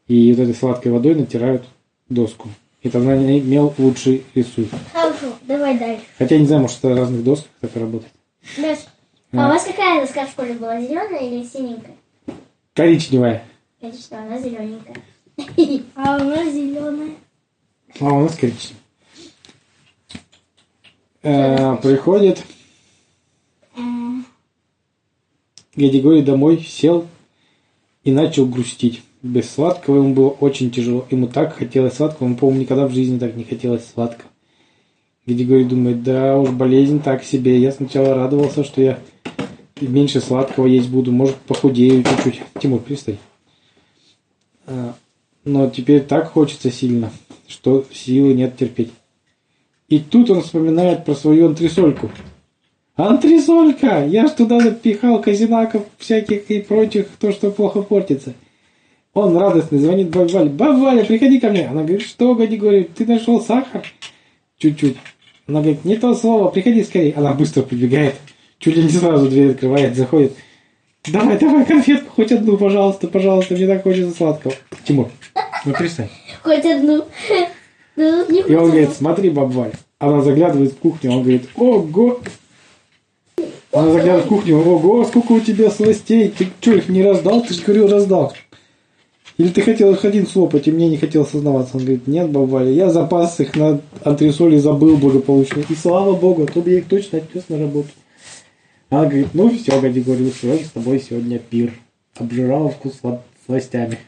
и 0.06 0.32
вот 0.32 0.42
этой 0.42 0.54
сладкой 0.54 0.92
водой 0.92 1.14
натирают 1.14 1.64
доску. 2.08 2.48
И 2.82 2.90
тогда 2.90 3.10
на 3.10 3.16
ней 3.16 3.40
мел 3.40 3.74
лучше 3.78 4.22
рисует. 4.34 4.70
Хорошо, 4.92 5.34
давай 5.42 5.78
дальше. 5.78 6.02
Хотя 6.16 6.34
я 6.34 6.40
не 6.40 6.46
знаю, 6.46 6.62
может, 6.62 6.78
это 6.78 6.94
разных 6.94 7.24
досках 7.24 7.50
так 7.60 7.76
и 7.76 7.80
работает. 7.80 8.12
Дальше. 8.56 8.82
А 9.32 9.46
у 9.46 9.48
вас 9.50 9.64
какая 9.64 10.00
доска 10.00 10.26
в 10.26 10.30
школе 10.30 10.54
была, 10.54 10.80
зеленая 10.80 11.20
или 11.20 11.44
синенькая? 11.44 11.96
Коричневая. 12.74 13.44
Конечно, 13.80 14.22
она 14.22 14.38
зелененькая. 14.38 14.96
А 15.94 16.16
у 16.16 16.24
нас 16.24 16.52
зеленая. 16.52 17.10
А 18.00 18.04
у 18.04 18.22
нас 18.22 18.36
коричневая. 18.36 18.82
Э, 21.22 21.76
приходит 21.76 22.44
Гадигорий 25.78 26.22
домой, 26.22 26.58
сел 26.58 27.06
и 28.02 28.10
начал 28.10 28.46
грустить. 28.46 29.02
Без 29.22 29.50
сладкого 29.50 29.98
ему 29.98 30.14
было 30.14 30.28
очень 30.28 30.70
тяжело. 30.70 31.06
Ему 31.10 31.28
так 31.28 31.56
хотелось 31.56 31.94
сладкого. 31.94 32.26
Он, 32.26 32.36
по-моему, 32.36 32.62
никогда 32.62 32.86
в 32.86 32.92
жизни 32.92 33.18
так 33.18 33.36
не 33.36 33.44
хотелось 33.44 33.86
сладкого. 33.86 34.28
Гадигорий 35.26 35.64
думает, 35.64 36.02
да 36.02 36.38
уж, 36.38 36.50
болезнь 36.50 37.00
так 37.00 37.22
себе. 37.22 37.60
Я 37.60 37.70
сначала 37.70 38.14
радовался, 38.14 38.64
что 38.64 38.80
я 38.80 38.98
меньше 39.80 40.20
сладкого 40.20 40.66
есть 40.66 40.88
буду. 40.88 41.12
Может, 41.12 41.36
похудею 41.36 42.02
чуть-чуть. 42.02 42.42
Тимур, 42.60 42.80
перестань. 42.80 43.18
Но 45.44 45.70
теперь 45.70 46.02
так 46.02 46.32
хочется 46.32 46.70
сильно, 46.70 47.10
что 47.46 47.84
силы 47.92 48.34
нет 48.34 48.56
терпеть. 48.56 48.92
И 49.88 49.98
тут 50.00 50.30
он 50.30 50.42
вспоминает 50.42 51.04
про 51.04 51.14
свою 51.14 51.46
антресольку. 51.46 52.10
Антресолька! 52.96 54.04
Я 54.04 54.26
ж 54.26 54.32
туда 54.32 54.60
запихал 54.60 55.22
казинаков 55.22 55.84
всяких 55.98 56.50
и 56.50 56.60
прочих, 56.60 57.06
то, 57.20 57.32
что 57.32 57.50
плохо 57.50 57.82
портится. 57.82 58.34
Он 59.14 59.36
радостный, 59.36 59.78
звонит 59.78 60.10
бабе 60.10 60.32
Вале. 60.32 60.50
Баба 60.50 60.78
Валя, 60.78 61.04
приходи 61.04 61.40
ко 61.40 61.48
мне. 61.48 61.66
Она 61.68 61.82
говорит, 61.82 62.02
что, 62.02 62.34
Гадигорий, 62.34 62.84
ты 62.84 63.06
нашел 63.06 63.40
сахар? 63.40 63.84
Чуть-чуть. 64.58 64.96
Она 65.46 65.60
говорит, 65.60 65.84
не 65.84 65.96
то 65.96 66.14
слово, 66.14 66.50
приходи 66.50 66.84
скорее. 66.84 67.14
Она 67.14 67.32
быстро 67.32 67.62
прибегает, 67.62 68.16
чуть 68.58 68.76
ли 68.76 68.82
не 68.82 68.90
сразу 68.90 69.28
дверь 69.28 69.52
открывает, 69.52 69.96
заходит. 69.96 70.34
Давай, 71.06 71.38
давай, 71.38 71.64
конфетку, 71.64 72.10
хоть 72.16 72.32
одну, 72.32 72.56
пожалуйста, 72.56 73.08
пожалуйста, 73.08 73.54
мне 73.54 73.66
так 73.66 73.82
хочется 73.82 74.16
сладкого. 74.16 74.54
Тимур, 74.84 75.08
ну 75.64 75.72
перестань. 75.72 76.08
Хоть 76.42 76.64
одну. 76.64 77.04
Да 77.96 78.24
тут 78.24 78.30
не 78.30 78.40
И 78.40 78.54
он 78.54 78.70
говорит, 78.70 78.92
смотри, 78.92 79.30
баба 79.30 79.50
Валя. 79.50 79.72
Она 79.98 80.22
заглядывает 80.22 80.72
в 80.72 80.76
кухню, 80.76 81.12
он 81.12 81.22
говорит, 81.22 81.48
ого. 81.56 82.20
Она 83.72 83.90
заглядывает 83.90 84.26
в 84.26 84.28
кухню, 84.28 84.58
ого, 84.58 85.04
сколько 85.04 85.32
у 85.32 85.40
тебя 85.40 85.70
сластей. 85.70 86.28
Ты 86.28 86.48
что, 86.60 86.74
их 86.74 86.88
не 86.88 87.02
раздал? 87.02 87.42
Ты 87.42 87.54
же 87.54 87.62
говорил, 87.62 87.88
раздал. 87.88 88.32
Или 89.38 89.48
ты 89.48 89.62
хотел 89.62 89.92
их 89.92 90.04
один 90.04 90.26
слопать, 90.26 90.66
и 90.66 90.72
мне 90.72 90.88
не 90.88 90.96
хотел 90.96 91.24
сознаваться. 91.24 91.76
Он 91.76 91.82
говорит, 91.82 92.08
нет, 92.08 92.28
бабаля, 92.28 92.70
я 92.70 92.90
запас 92.90 93.38
их 93.38 93.54
на 93.54 93.80
антресоли 94.04 94.58
забыл 94.58 94.96
благополучно. 94.96 95.62
И 95.68 95.74
слава 95.74 96.14
богу, 96.14 96.42
а 96.42 96.46
то 96.46 96.60
бы 96.60 96.70
я 96.70 96.78
их 96.78 96.88
точно 96.88 97.18
отнес 97.18 97.44
на 97.48 97.58
работу. 97.58 97.88
Она 98.90 99.04
говорит, 99.04 99.28
ну 99.34 99.50
все, 99.50 99.80
Гадигорий, 99.80 100.28
устроим 100.28 100.64
с 100.64 100.70
тобой 100.70 101.00
сегодня 101.00 101.38
пир. 101.38 101.72
Обжираловку 102.16 102.90
с 102.90 102.98
ла- 103.02 103.22
сластями. 103.46 103.98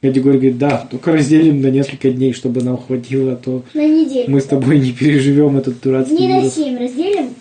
Гадигорий 0.00 0.38
говорит, 0.38 0.58
да, 0.58 0.86
только 0.90 1.12
разделим 1.12 1.60
на 1.60 1.68
несколько 1.68 2.10
дней, 2.10 2.32
чтобы 2.32 2.62
нам 2.62 2.78
хватило, 2.78 3.32
а 3.32 3.36
то 3.36 3.64
На 3.74 3.86
неделю. 3.86 4.30
мы 4.30 4.40
с 4.40 4.44
тобой 4.44 4.78
не 4.78 4.92
переживем 4.92 5.56
этот 5.56 5.80
дурацкий 5.80 6.14
на 6.28 6.40
вирус. 6.40 6.54
7 6.54 6.78
разделим. 6.78 7.34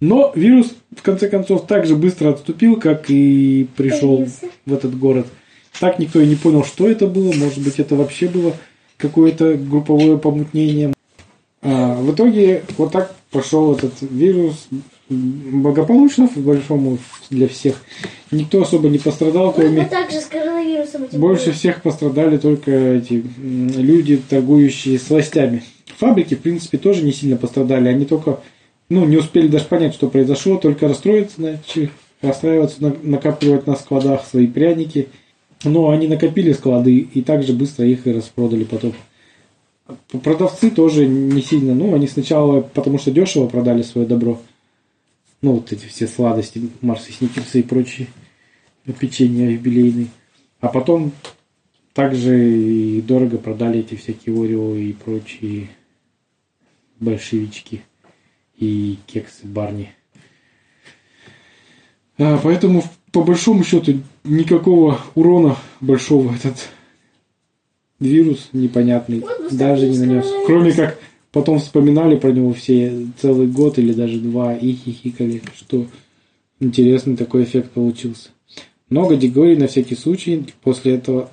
Но 0.00 0.32
вирус, 0.34 0.74
в 0.94 1.02
конце 1.02 1.28
концов, 1.28 1.66
так 1.66 1.86
же 1.86 1.96
быстро 1.96 2.30
отступил, 2.30 2.78
как 2.78 3.08
и 3.08 3.66
пришел 3.76 4.16
Появился. 4.16 4.46
в 4.66 4.74
этот 4.74 4.98
город. 4.98 5.26
Так 5.80 5.98
никто 5.98 6.20
и 6.20 6.26
не 6.26 6.34
понял, 6.34 6.64
что 6.64 6.88
это 6.88 7.06
было. 7.06 7.32
Может 7.32 7.58
быть, 7.62 7.78
это 7.78 7.94
вообще 7.96 8.28
было 8.28 8.52
какое-то 8.96 9.54
групповое 9.54 10.18
помутнение. 10.18 10.92
А, 11.62 11.94
в 12.00 12.12
итоге 12.14 12.62
вот 12.76 12.92
так 12.92 13.14
пошел 13.30 13.74
этот 13.74 13.94
вирус 14.02 14.68
благополучно, 15.08 16.26
в 16.26 16.36
большому 16.38 16.98
для 17.30 17.48
всех. 17.48 17.82
Никто 18.30 18.62
особо 18.62 18.88
не 18.88 18.98
пострадал, 18.98 19.46
Вот, 19.46 19.56
кроме... 19.56 19.82
вот 19.82 19.90
так 19.90 20.10
же 20.10 20.20
с 20.20 20.26
коронавирусом 20.26 21.04
этим 21.04 21.20
Больше 21.20 21.52
всех 21.52 21.82
пострадали 21.82 22.38
только 22.38 22.70
эти 22.70 23.24
люди, 23.38 24.20
торгующие 24.28 24.98
сластями. 24.98 25.62
Фабрики, 25.98 26.34
в 26.34 26.40
принципе, 26.40 26.78
тоже 26.78 27.02
не 27.04 27.12
сильно 27.12 27.36
пострадали. 27.36 27.88
Они 27.88 28.04
только 28.04 28.40
ну, 28.88 29.04
не 29.04 29.16
успели 29.16 29.48
даже 29.48 29.64
понять, 29.64 29.94
что 29.94 30.08
произошло, 30.08 30.56
только 30.56 30.88
расстроиться 30.88 31.40
начали, 31.40 31.90
расстраиваться, 32.20 32.82
на- 32.82 32.96
накапливать 33.02 33.66
на 33.66 33.76
складах 33.76 34.24
свои 34.26 34.46
пряники. 34.46 35.08
Но 35.64 35.90
они 35.90 36.06
накопили 36.06 36.52
склады 36.52 36.98
и 36.98 37.22
также 37.22 37.52
быстро 37.52 37.86
их 37.86 38.06
и 38.06 38.12
распродали 38.12 38.64
потом. 38.64 38.92
Продавцы 40.22 40.70
тоже 40.70 41.06
не 41.06 41.40
сильно, 41.42 41.74
ну, 41.74 41.94
они 41.94 42.08
сначала, 42.08 42.60
потому 42.60 42.98
что 42.98 43.12
дешево 43.12 43.46
продали 43.46 43.82
свое 43.82 44.06
добро. 44.06 44.40
Ну, 45.42 45.52
вот 45.54 45.72
эти 45.72 45.86
все 45.86 46.06
сладости, 46.06 46.70
Марсы, 46.80 47.12
Сникерсы 47.12 47.60
и 47.60 47.62
прочие 47.62 48.08
печенья 48.98 49.50
юбилейные. 49.50 50.08
А 50.60 50.68
потом 50.68 51.12
также 51.92 52.38
и 52.38 53.00
дорого 53.00 53.38
продали 53.38 53.80
эти 53.80 53.94
всякие 53.94 54.34
Орео 54.34 54.74
и 54.74 54.92
прочие 54.92 55.68
большевички 57.00 57.82
и 58.56 58.98
кексы 59.06 59.46
Барни. 59.46 59.94
А, 62.18 62.38
поэтому, 62.42 62.82
по 63.12 63.22
большому 63.22 63.64
счету, 63.64 64.00
никакого 64.24 65.00
урона 65.14 65.56
большого 65.80 66.34
этот 66.34 66.70
вирус 67.98 68.50
непонятный 68.52 69.20
Вот 69.20 69.36
просто 69.36 69.56
даже 69.58 69.88
не 69.88 69.98
нанес. 69.98 70.26
Кроме 70.46 70.72
как 70.72 70.98
потом 71.36 71.58
вспоминали 71.58 72.16
про 72.16 72.32
него 72.32 72.54
все 72.54 73.08
целый 73.20 73.46
год 73.46 73.78
или 73.78 73.92
даже 73.92 74.20
два 74.20 74.56
и 74.56 74.72
хихикали, 74.72 75.42
что 75.54 75.86
интересный 76.60 77.14
такой 77.14 77.44
эффект 77.44 77.72
получился. 77.72 78.30
Много 78.88 79.16
Дегорий 79.16 79.54
на 79.54 79.66
всякий 79.66 79.96
случай 79.96 80.46
после 80.62 80.94
этого 80.94 81.30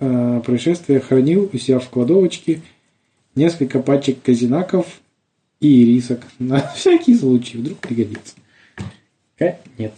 э, 0.00 0.40
происшествия 0.46 0.98
хранил 0.98 1.50
у 1.52 1.58
себя 1.58 1.78
в 1.78 1.90
кладовочке 1.90 2.62
несколько 3.34 3.80
пачек 3.80 4.22
казинаков 4.22 5.02
и 5.60 5.82
ирисок 5.82 6.22
на 6.38 6.60
всякий 6.74 7.14
случай, 7.14 7.58
вдруг 7.58 7.80
пригодится. 7.80 8.34
Конец. 9.36 9.92